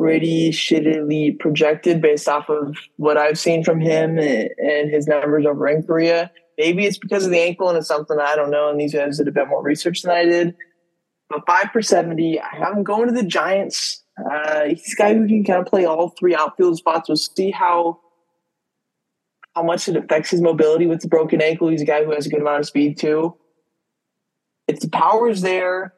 [0.00, 5.68] pretty shittily projected based off of what I've seen from him and his numbers over
[5.68, 6.32] in Korea.
[6.58, 8.68] Maybe it's because of the ankle and it's something I don't know.
[8.70, 10.56] And these guys did a bit more research than I did.
[11.28, 14.02] But five for 70, I have him going to the Giants.
[14.18, 17.08] Uh, he's a guy who can kind of play all three outfield spots.
[17.08, 18.00] We'll see how
[19.54, 21.68] how much it affects his mobility with the broken ankle.
[21.68, 23.34] He's a guy who has a good amount of speed too.
[24.68, 25.94] If the power's there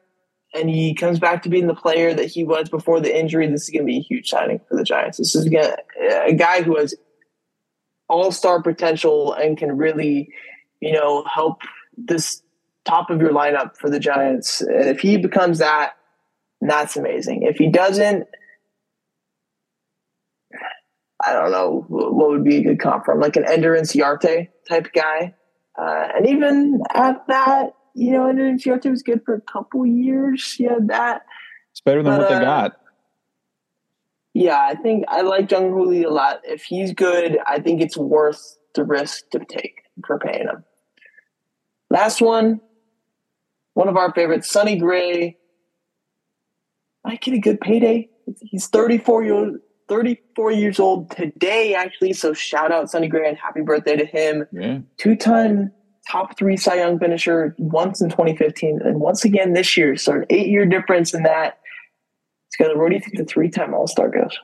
[0.53, 3.63] and he comes back to being the player that he was before the injury, this
[3.63, 5.17] is going to be a huge signing for the Giants.
[5.17, 5.75] This is gonna,
[6.25, 6.95] a guy who has
[8.07, 10.31] all star potential and can really,
[10.79, 11.61] you know, help
[11.97, 12.41] this
[12.85, 14.61] top of your lineup for the Giants.
[14.61, 15.93] And If he becomes that,
[16.61, 17.43] that's amazing.
[17.43, 18.27] If he doesn't,
[21.25, 24.89] I don't know what would be a good comp from, like an Ender Inciarte type
[24.93, 25.35] guy.
[25.77, 30.55] Uh, and even at that, you know, Ender Inciarte was good for a couple years.
[30.59, 31.23] Yeah, that.
[31.71, 32.79] It's better than but, what they uh, got.
[34.33, 36.41] Yeah, I think I like Jung Hoo Lee a lot.
[36.43, 40.63] If he's good, I think it's worth the risk to take for paying him.
[41.89, 42.61] Last one,
[43.79, 45.37] one of our favorites, Sonny Gray.
[47.05, 48.09] I get a good payday.
[48.41, 49.55] He's 34 years
[49.87, 52.11] 34 years old today, actually.
[52.11, 54.45] So shout out Sonny Gray and happy birthday to him.
[54.51, 54.79] Yeah.
[54.97, 55.71] Two time
[56.11, 59.95] top three Cy Young finisher once in 2015 and once again this year.
[59.95, 61.59] So an eight year difference in that.
[62.59, 64.37] Skyler, where do you think the three time All Star goes?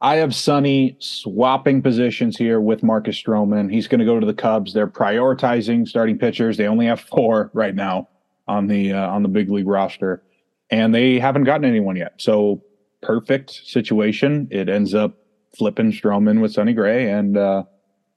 [0.00, 3.72] I have Sonny swapping positions here with Marcus Stroman.
[3.72, 4.74] He's going to go to the Cubs.
[4.74, 6.56] They're prioritizing starting pitchers.
[6.56, 8.08] They only have four right now
[8.52, 10.22] on the uh, on the big league roster,
[10.70, 12.14] and they haven't gotten anyone yet.
[12.18, 12.62] So
[13.00, 14.48] perfect situation.
[14.50, 15.16] It ends up
[15.56, 17.64] flipping Stroman with Sonny Gray, and uh,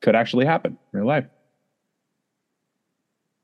[0.02, 1.26] could actually happen in real life.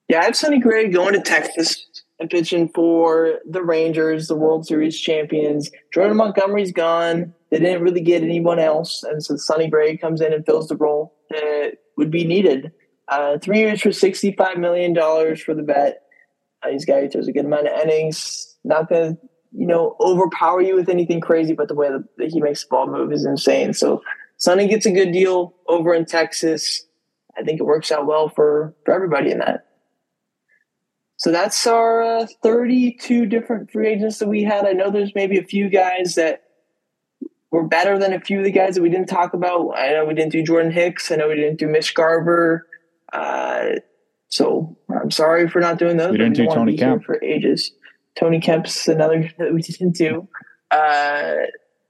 [0.09, 1.87] Yeah, I have Sonny Gray going to Texas
[2.19, 5.71] and pitching for the Rangers, the World Series champions.
[5.93, 7.33] Jordan Montgomery's gone.
[7.49, 10.75] they didn't really get anyone else, and so Sonny Gray comes in and fills the
[10.75, 12.71] role that would be needed.
[13.07, 16.03] Uh, three years for sixty-five million dollars for the bet.
[16.63, 18.55] Uh, he's got throws a good amount of innings.
[18.63, 22.41] Not going to you know overpower you with anything crazy, but the way that he
[22.41, 23.73] makes the ball move is insane.
[23.73, 24.01] So
[24.37, 26.85] Sonny gets a good deal over in Texas.
[27.37, 29.65] I think it works out well for for everybody in that.
[31.17, 34.65] So that's our uh, 32 different free agents that we had.
[34.65, 36.41] I know there's maybe a few guys that
[37.51, 39.73] were better than a few of the guys that we didn't talk about.
[39.77, 41.11] I know we didn't do Jordan Hicks.
[41.11, 42.65] I know we didn't do Mitch Garver.
[43.13, 43.73] Uh,
[44.31, 46.11] so I'm sorry for not doing those.
[46.11, 47.71] We didn't do Tony Kemp for ages.
[48.17, 50.27] Tony Kemp's another that we didn't do.
[50.71, 51.33] Uh,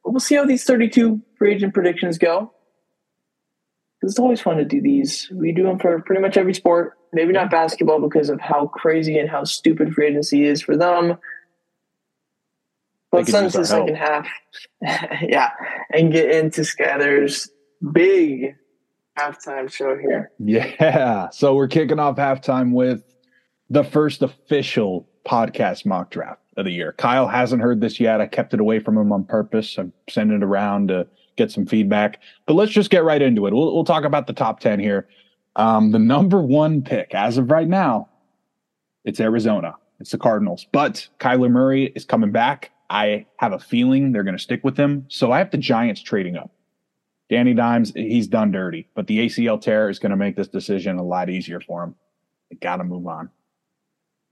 [0.04, 2.52] we'll see how these 32 free agent predictions go.
[4.02, 5.30] It's always fun to do these.
[5.32, 6.98] We do them for pretty much every sport.
[7.14, 11.20] Maybe not basketball because of how crazy and how stupid free agency is for them.
[13.12, 14.28] But since the second half.
[14.82, 15.52] yeah.
[15.94, 17.52] And get into Skyler's
[17.94, 18.56] big
[19.18, 20.32] halftime show here.
[20.40, 21.30] Yeah.
[21.30, 23.04] So we're kicking off halftime with
[23.70, 26.94] the first official podcast mock draft of the year.
[26.98, 28.22] Kyle hasn't heard this yet.
[28.22, 29.78] I kept it away from him on purpose.
[29.78, 31.08] I'm sending it around to
[31.38, 32.20] get some feedback.
[32.46, 33.54] But let's just get right into it.
[33.54, 35.08] We'll, we'll talk about the top 10 here.
[35.56, 38.10] Um, the number one pick as of right now,
[39.06, 39.76] it's Arizona.
[40.00, 40.66] It's the Cardinals.
[40.72, 42.72] But Kyler Murray is coming back.
[42.90, 45.06] I have a feeling they're going to stick with him.
[45.08, 46.52] So I have the Giants trading up.
[47.32, 50.98] Danny Dimes, he's done dirty, but the ACL tear is going to make this decision
[50.98, 51.96] a lot easier for him.
[52.50, 53.30] They got to move on.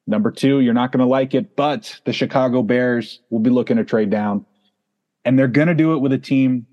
[0.06, 3.78] Number two, you're not going to like it, but the Chicago Bears will be looking
[3.78, 4.46] to trade down,
[5.24, 6.68] and they're going to do it with a team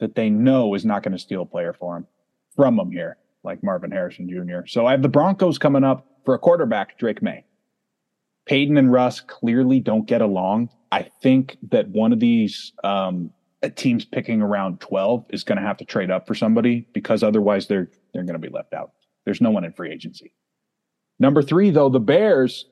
[0.00, 2.08] that they know is not going to steal a player for him
[2.56, 4.66] from them here, like Marvin Harrison Jr.
[4.66, 7.44] So I have the Broncos coming up for a quarterback, Drake Maye.
[8.46, 10.70] Peyton and Russ clearly don't get along.
[10.90, 13.30] I think that one of these um,
[13.76, 17.66] teams picking around 12 is going to have to trade up for somebody because otherwise
[17.66, 18.92] they're they're going to be left out.
[19.24, 20.32] There's no one in free agency.
[21.18, 22.66] Number three, though, the Bears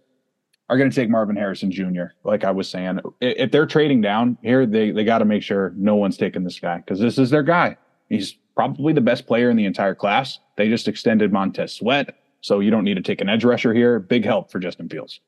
[0.68, 2.04] are going to take Marvin Harrison Jr.
[2.24, 5.72] Like I was saying, if they're trading down here, they they got to make sure
[5.76, 7.76] no one's taking this guy because this is their guy.
[8.08, 10.38] He's probably the best player in the entire class.
[10.56, 13.98] They just extended Montez Sweat, so you don't need to take an edge rusher here.
[13.98, 15.20] Big help for Justin Fields.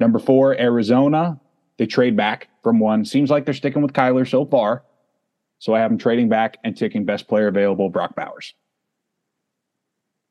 [0.00, 1.40] Number four, Arizona.
[1.76, 3.04] They trade back from one.
[3.04, 4.84] Seems like they're sticking with Kyler so far.
[5.58, 8.54] So I have them trading back and taking best player available, Brock Bowers.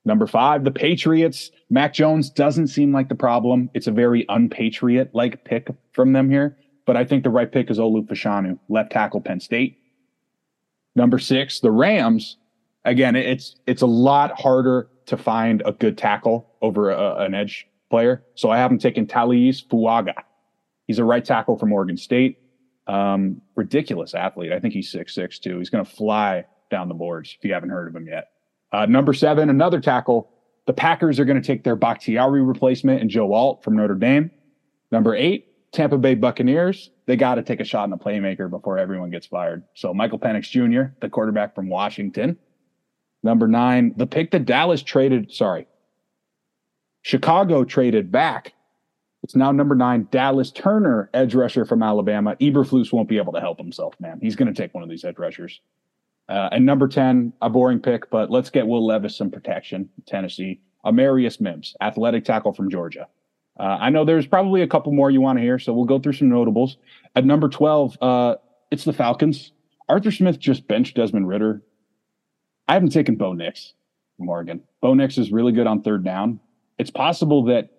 [0.06, 1.52] Number five, the Patriots.
[1.70, 3.70] Mac Jones doesn't seem like the problem.
[3.74, 6.58] It's a very unpatriot like pick from them here.
[6.86, 9.80] But I think the right pick is Olu Fashanu, left tackle Penn State.
[10.96, 12.38] Number six, the Rams.
[12.86, 17.68] Again, it's it's a lot harder to find a good tackle over a, an edge
[17.90, 18.24] player.
[18.36, 20.16] So I have them taking Taliese Fuaga.
[20.88, 22.40] He's a right tackle from Oregon State.
[22.88, 24.52] Um, ridiculous athlete.
[24.52, 25.60] I think he's six six too.
[25.60, 28.32] He's going to fly down the boards if you haven't heard of him yet.
[28.72, 30.30] Uh, number seven, another tackle.
[30.66, 34.32] The Packers are going to take their Bakhtiari replacement and Joe Alt from Notre Dame.
[34.92, 36.90] Number eight, Tampa Bay Buccaneers.
[37.06, 39.64] They got to take a shot in a playmaker before everyone gets fired.
[39.74, 42.38] So Michael Penix Jr., the quarterback from Washington.
[43.24, 45.68] Number nine, the pick that Dallas traded, sorry,
[47.02, 48.54] Chicago traded back.
[49.24, 52.36] It's now number nine, Dallas Turner, edge rusher from Alabama.
[52.42, 54.20] Eberflus won't be able to help himself, man.
[54.22, 55.62] He's going to take one of these edge rushers.
[56.28, 60.60] Uh, and number 10, a boring pick, but let's get Will Levis some protection, Tennessee.
[60.86, 63.08] Amarius Mims, athletic tackle from Georgia.
[63.58, 66.00] Uh, I know there's probably a couple more you want to hear, so we'll go
[66.00, 66.78] through some notables.
[67.16, 68.36] At number 12, uh,
[68.72, 69.54] it's the Falcons.
[69.88, 71.62] Arthur Smith just benched Desmond Ridder.
[72.68, 73.74] I haven't taken Bo Nix
[74.18, 74.62] from Oregon.
[74.82, 76.40] Bo Nix is really good on third down.
[76.78, 77.70] It's possible that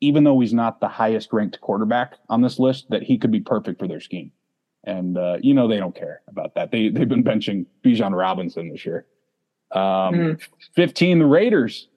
[0.00, 3.40] even though he's not the highest ranked quarterback on this list, that he could be
[3.40, 4.30] perfect for their scheme.
[4.84, 6.70] And uh, you know they don't care about that.
[6.70, 9.06] They they've been benching Bijan Robinson this year.
[9.72, 10.42] Um, mm.
[10.74, 11.88] Fifteen, the Raiders.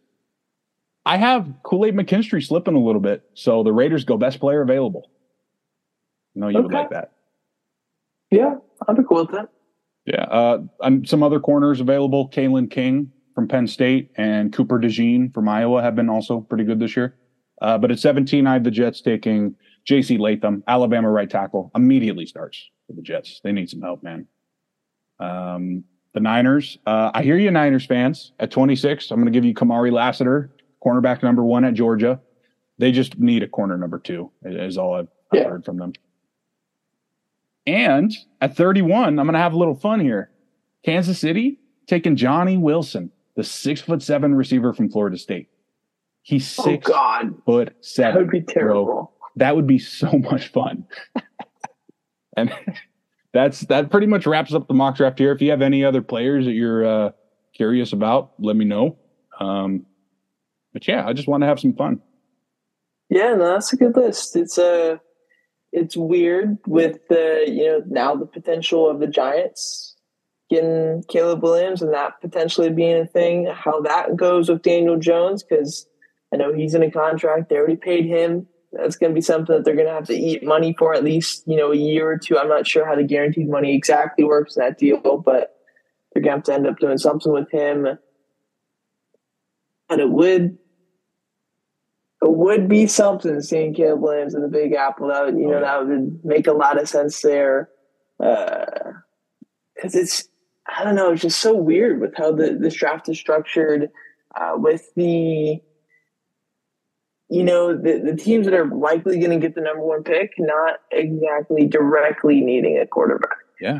[1.05, 4.61] I have Kool Aid McKinstry slipping a little bit, so the Raiders go best player
[4.61, 5.09] available.
[6.35, 6.63] No, you okay.
[6.63, 7.11] would like that.
[8.31, 8.55] Yeah,
[8.87, 9.49] I'd be cool with that.
[10.05, 12.29] Yeah, uh, and some other corners available.
[12.29, 16.79] Kalen King from Penn State and Cooper DeJean from Iowa have been also pretty good
[16.79, 17.15] this year.
[17.61, 19.55] Uh, but at 17, I have the Jets taking
[19.85, 20.17] J.C.
[20.17, 23.41] Latham, Alabama right tackle, immediately starts for the Jets.
[23.43, 24.27] They need some help, man.
[25.19, 25.83] Um,
[26.13, 28.31] the Niners, uh, I hear you, Niners fans.
[28.39, 30.51] At 26, I'm going to give you Kamari Lassiter,
[30.83, 32.19] cornerback number one at Georgia.
[32.77, 35.43] They just need a corner number two, is all I've, yeah.
[35.43, 35.93] heard from them.
[37.67, 40.31] And at 31, I'm going to have a little fun here.
[40.83, 45.49] Kansas City taking Johnny Wilson, the six foot seven receiver from Florida State.
[46.21, 47.33] He's oh, six oh God.
[47.45, 48.13] foot seven.
[48.13, 48.85] That would be terrible.
[48.85, 49.11] Bro.
[49.37, 50.85] That would be so much fun.
[52.37, 52.53] and
[53.33, 55.31] that's that pretty much wraps up the mock draft here.
[55.31, 57.11] If you have any other players that you're uh,
[57.53, 58.97] curious about, let me know.
[59.39, 59.85] Um,
[60.73, 62.01] but yeah, I just want to have some fun.
[63.09, 64.35] Yeah, no, that's a good list.
[64.35, 64.97] It's a uh,
[65.71, 69.95] it's weird with the you know now the potential of the Giants
[70.49, 73.45] getting Caleb Williams and that potentially being a thing.
[73.53, 75.87] How that goes with Daniel Jones because
[76.33, 77.49] I know he's in a contract.
[77.49, 78.47] They already paid him.
[78.71, 81.03] That's going to be something that they're going to have to eat money for at
[81.03, 82.37] least you know a year or two.
[82.37, 85.55] I'm not sure how the guaranteed money exactly works in that deal, but
[86.13, 87.87] they're going to have to end up doing something with him.
[89.89, 90.59] And it would
[92.21, 95.07] it would be something seeing Caleb Williams in the Big Apple.
[95.07, 97.69] That would, you know, that would make a lot of sense there.
[98.17, 100.27] Because uh, it's,
[100.67, 103.89] I don't know, it's just so weird with how the this draft is structured.
[104.35, 105.59] Uh, with the,
[107.29, 110.31] you know, the, the teams that are likely going to get the number one pick,
[110.39, 113.37] not exactly directly needing a quarterback.
[113.61, 113.79] Yeah.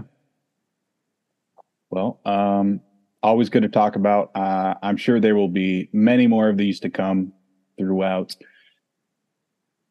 [1.90, 2.82] Well, um,
[3.24, 4.32] always good to talk about.
[4.36, 7.34] Uh, I'm sure there will be many more of these to come
[7.78, 8.36] throughout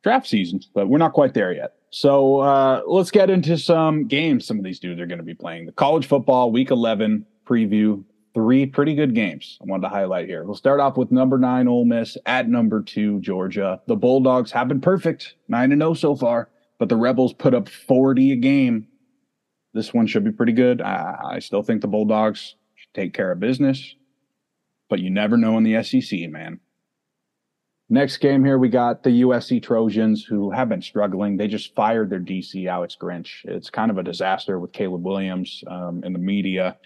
[0.05, 1.73] draft season, but we're not quite there yet.
[1.91, 5.35] So uh, let's get into some games some of these dudes are going to be
[5.35, 5.67] playing.
[5.67, 8.05] The college football week 11 preview,
[8.39, 10.45] three pretty good games I wanted to highlight here.
[10.45, 13.81] We'll start off with number nine Ole Miss at number two Georgia.
[13.89, 17.69] The Bulldogs have been perfect, 9 and 0 so far, but the Rebels put up
[17.69, 18.87] 40 a game.
[19.75, 20.81] This one should be pretty good.
[20.81, 23.97] I, I still think the Bulldogs should take care of business,
[24.89, 26.61] but you never know in the SEC, man.
[27.91, 31.37] Next game here, we got the USC Trojans who have been struggling.
[31.37, 33.45] They just fired their DC, Alex Grinch.
[33.47, 36.77] It's kind of a disaster with Caleb Williams um, in the media.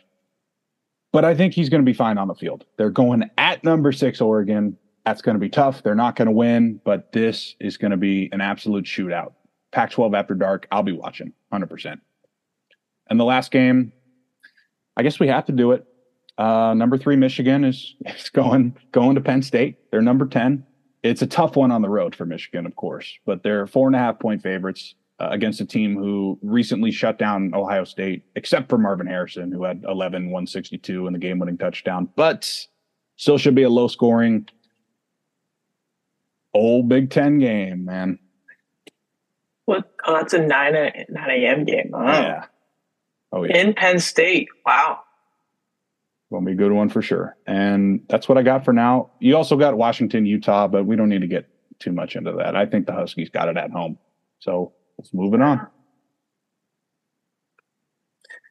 [1.13, 2.65] But I think he's going to be fine on the field.
[2.79, 4.77] They're going at number six, Oregon.
[5.05, 5.83] That's going to be tough.
[5.83, 9.33] They're not going to win, but this is going to be an absolute shootout.
[9.73, 12.01] Pac 12 after dark, I'll be watching 100%.
[13.11, 13.93] And the last game,
[14.97, 15.85] I guess we have to do it.
[16.39, 19.91] Uh, number three, Michigan is, is going going to Penn State.
[19.91, 20.65] They're number 10
[21.03, 23.97] it's a tough one on the road for Michigan, of course, but they're four and
[23.97, 28.69] a half point favorites uh, against a team who recently shut down Ohio State, except
[28.69, 32.67] for Marvin Harrison, who had 11, 162 in the game winning touchdown, but
[33.17, 34.49] still should be a low scoring
[36.55, 38.19] old Big Ten game, man.
[39.65, 39.93] What?
[40.05, 41.65] Oh, that's a 9, 9 a.m.
[41.65, 41.93] game.
[41.95, 42.05] Oh.
[42.05, 42.45] Yeah.
[43.33, 43.57] Oh, yeah.
[43.57, 44.49] In Penn State.
[44.67, 45.03] Wow
[46.41, 47.37] to be a good one for sure.
[47.47, 49.11] And that's what I got for now.
[49.21, 51.49] You also got Washington, Utah, but we don't need to get
[51.79, 52.57] too much into that.
[52.57, 53.99] I think the Huskies got it at home.
[54.39, 55.67] So let's move it on.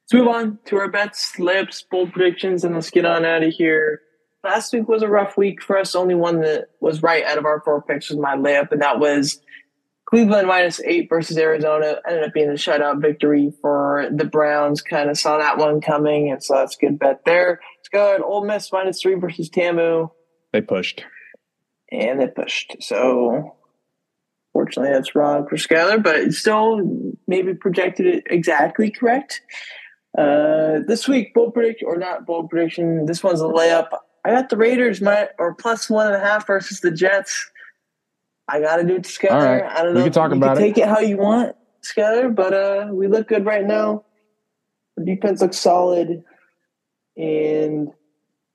[0.02, 3.54] Let's move on to our bets, lips, bold predictions, and let's get on out of
[3.54, 4.02] here.
[4.44, 5.94] Last week was a rough week for us.
[5.94, 9.00] Only one that was right out of our four picks was my layup, and that
[9.00, 9.40] was
[10.04, 14.82] Cleveland minus eight versus Arizona ended up being a shutout victory for the Browns.
[14.82, 17.60] Kind of saw that one coming, and so that's a good bet there.
[17.78, 18.20] Let's go ahead.
[18.20, 20.10] Ole Miss minus three versus TAMU.
[20.52, 21.02] They pushed.
[21.90, 22.76] And they pushed.
[22.80, 23.56] So,
[24.62, 29.42] fortunately, that's wrong for Skyler, but still maybe projected it exactly correct.
[30.16, 33.06] Uh, this week, bold prediction or not bold prediction.
[33.06, 33.88] This one's a layup.
[34.24, 37.50] I got the Raiders my or plus one and a half versus the Jets.
[38.46, 39.34] I got to do it together.
[39.34, 39.64] All right.
[39.64, 40.00] I don't know.
[40.00, 40.68] We can talk you about can it.
[40.68, 42.28] Take it how you want, together.
[42.28, 44.04] But uh, we look good right now.
[44.96, 46.22] The defense looks solid,
[47.16, 47.88] and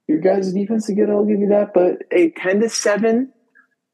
[0.08, 1.10] your guys' defense is good.
[1.10, 1.74] I'll give you that.
[1.74, 3.34] But a ten to seven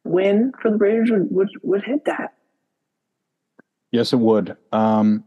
[0.04, 2.34] win for the Raiders would would, would hit that.
[3.92, 4.58] Yes, it would.
[4.72, 5.24] Um,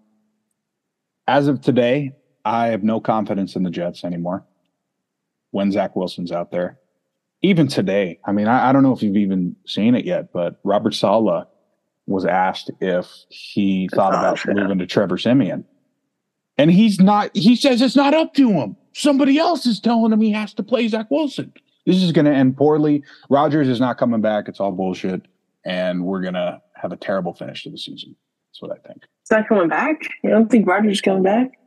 [1.29, 2.15] as of today,
[2.45, 4.45] I have no confidence in the Jets anymore.
[5.51, 6.79] When Zach Wilson's out there,
[7.43, 10.59] even today, I mean, I, I, don't know if you've even seen it yet, but
[10.65, 11.47] Robert Saleh
[12.07, 15.65] was asked if he thought about moving to Trevor Siemian.
[16.59, 18.77] And he's not, he says it's not up to him.
[18.93, 21.53] Somebody else is telling him he has to play Zach Wilson.
[21.87, 23.05] This is going to end poorly.
[23.31, 24.49] Rodgers is not coming back.
[24.49, 25.23] It's all bullshit.
[25.65, 28.15] And we're going to have a terrible finish to the season.
[28.51, 29.05] That's what I think.
[29.23, 30.03] It's not coming back?
[30.23, 31.59] You don't think Rodgers is coming back?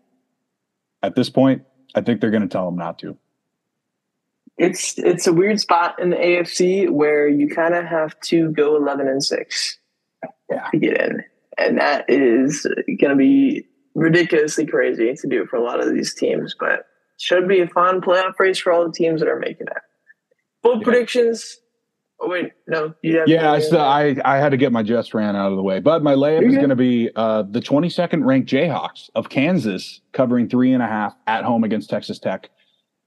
[1.02, 1.64] At this point,
[1.96, 3.18] I think they're going to tell him not to
[4.60, 8.76] it's it's a weird spot in the AFC where you kind of have to go
[8.76, 9.80] eleven and six
[10.52, 10.68] yeah.
[10.70, 11.24] to get in,
[11.58, 12.68] and that is
[13.00, 13.66] going to be
[13.96, 16.56] ridiculously crazy to do for a lot of these teams.
[16.60, 16.86] But
[17.18, 19.82] should be a fun playoff race for all the teams that are making it.
[20.62, 20.84] Bold yeah.
[20.84, 21.60] predictions.
[22.22, 25.52] Oh wait, no, yeah, I, still, I I had to get my just ran out
[25.52, 29.10] of the way, but my layup is going to be uh, the 22nd ranked Jayhawks
[29.16, 32.50] of Kansas covering three and a half at home against Texas Tech.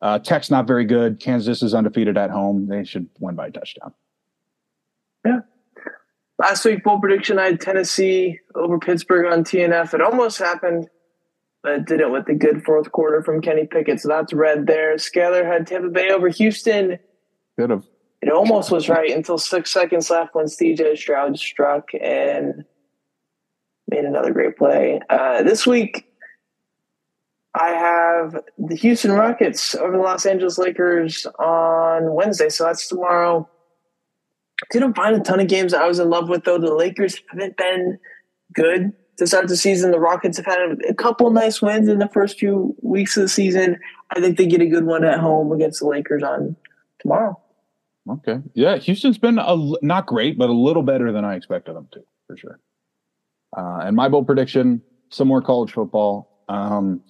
[0.00, 1.20] Uh, Tech's not very good.
[1.20, 2.68] Kansas is undefeated at home.
[2.68, 3.92] They should win by a touchdown.
[5.26, 5.40] Yeah.
[6.38, 9.92] Last week, bold prediction I had Tennessee over Pittsburgh on TNF.
[9.94, 10.88] It almost happened.
[11.62, 14.00] but didn't with the good fourth quarter from Kenny Pickett.
[14.00, 14.96] So that's red there.
[14.96, 16.98] Skyler had Tampa Bay over Houston.
[18.22, 22.64] It almost was right until six seconds left when CJ Stroud struck and
[23.88, 25.00] made another great play.
[25.10, 26.06] Uh, this week,
[27.54, 32.48] I have the Houston Rockets over the Los Angeles Lakers on Wednesday.
[32.48, 33.48] So that's tomorrow.
[34.70, 36.58] Didn't find a ton of games I was in love with, though.
[36.58, 37.98] The Lakers haven't been
[38.54, 39.90] good to start the season.
[39.90, 43.28] The Rockets have had a couple nice wins in the first few weeks of the
[43.28, 43.78] season.
[44.10, 46.56] I think they get a good one at home against the Lakers on
[47.02, 47.38] tomorrow.
[48.08, 48.38] Okay.
[48.54, 52.00] Yeah, Houston's been a, not great, but a little better than I expected them to,
[52.26, 52.60] for sure.
[53.56, 56.44] Uh, and my bold prediction: some more college football.
[56.48, 57.02] Um,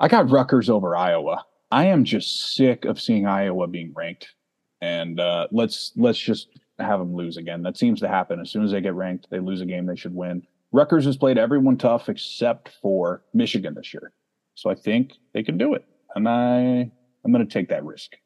[0.00, 1.44] I got Rutgers over Iowa.
[1.70, 4.34] I am just sick of seeing Iowa being ranked,
[4.80, 6.48] and uh, let's let's just
[6.78, 7.62] have them lose again.
[7.62, 9.28] That seems to happen as soon as they get ranked.
[9.30, 10.42] They lose a game they should win.
[10.72, 14.12] Rutgers has played everyone tough except for Michigan this year,
[14.54, 16.90] so I think they can do it, and I
[17.24, 18.16] I'm going to take that risk,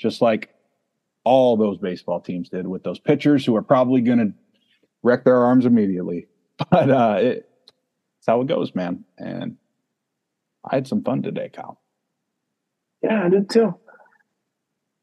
[0.00, 0.48] just like
[1.24, 4.32] all those baseball teams did with those pitchers who are probably going to
[5.02, 6.26] wreck their arms immediately.
[6.70, 7.48] But uh, it,
[8.18, 9.06] it's how it goes, man.
[9.16, 9.56] And
[10.62, 11.80] I had some fun today, Kyle.
[13.02, 13.76] Yeah, I did too.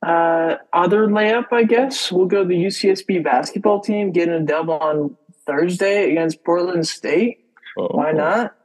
[0.05, 2.11] Uh, other layup, I guess.
[2.11, 5.17] We'll go the UCSB basketball team getting a dub on
[5.47, 7.39] Thursday against Portland State.
[7.75, 7.97] Uh-oh.
[7.97, 8.55] Why not?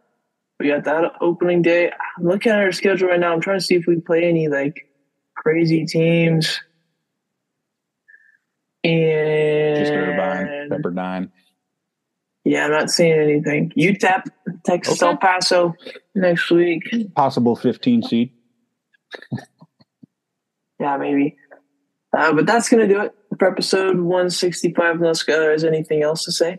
[0.60, 1.92] We got that opening day.
[2.18, 3.32] I'm looking at our schedule right now.
[3.32, 4.86] I'm trying to see if we play any like
[5.42, 6.60] crazy teams.
[8.84, 11.30] And just Irvine, Pepperdine.
[12.44, 13.72] Yeah, I'm not seeing anything.
[13.76, 14.24] UTEP,
[14.64, 15.12] Texas okay.
[15.12, 15.74] El Paso
[16.14, 16.82] next week.
[17.14, 18.32] Possible 15 seed.
[20.80, 21.36] yeah, maybe.
[22.16, 24.96] Uh, but that's going to do it for episode 165.
[24.96, 26.58] Unless Skyler has anything else to say.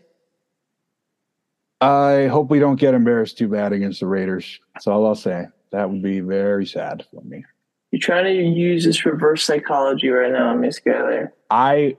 [1.81, 4.61] I hope we don't get embarrassed too bad against the Raiders.
[4.73, 5.47] That's all I'll say.
[5.73, 7.43] That would be very sad for me.
[7.93, 11.29] You're trying to use this reverse psychology right now, Miss Skyler.
[11.51, 11.95] I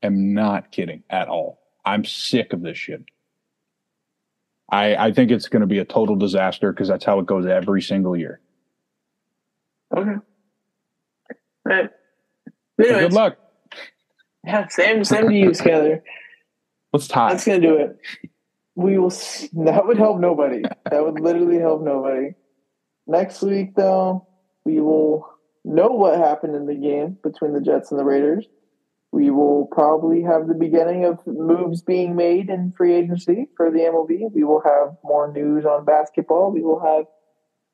[0.00, 1.58] am not kidding at all.
[1.84, 3.02] I'm sick of this shit.
[4.70, 7.46] I, I think it's going to be a total disaster because that's how it goes
[7.46, 8.38] every single year.
[9.96, 10.12] Okay.
[10.12, 10.20] All
[11.64, 11.90] right.
[12.78, 13.36] Anyways, good luck.
[14.46, 16.02] Yeah, same same to you, Skyler.
[16.92, 17.30] Let's tie.
[17.30, 17.98] That's gonna do it.
[18.76, 19.10] We will.
[19.10, 20.62] That would help nobody.
[20.88, 22.34] that would literally help nobody.
[23.08, 24.28] Next week, though,
[24.64, 25.28] we will
[25.64, 28.46] know what happened in the game between the Jets and the Raiders.
[29.12, 33.78] We will probably have the beginning of moves being made in free agency for the
[33.78, 34.32] MLB.
[34.34, 36.50] We will have more news on basketball.
[36.50, 37.04] We will have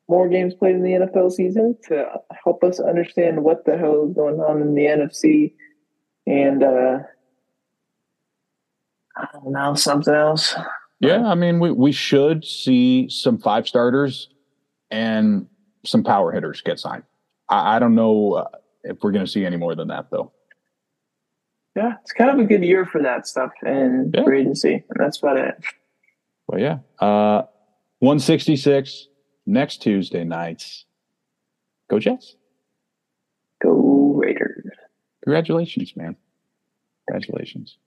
[0.07, 2.05] more games played in the NFL season to
[2.43, 5.53] help us understand what the hell is going on in the NFC.
[6.27, 6.99] And uh,
[9.17, 10.55] I don't know, something else.
[10.99, 14.29] Yeah, I mean, we, we should see some five starters
[14.91, 15.47] and
[15.85, 17.03] some power hitters get signed.
[17.49, 18.47] I, I don't know uh,
[18.83, 20.31] if we're going to see any more than that, though.
[21.75, 24.23] Yeah, it's kind of a good year for that stuff and yeah.
[24.23, 25.55] free agency, and that's about it.
[26.47, 27.43] Well, yeah, uh,
[27.99, 29.07] one sixty six
[29.45, 30.85] next Tuesday nights.
[31.89, 32.35] Go Jets.
[33.61, 34.65] Go Raiders.
[35.23, 36.17] Congratulations, man.
[37.07, 37.77] Congratulations.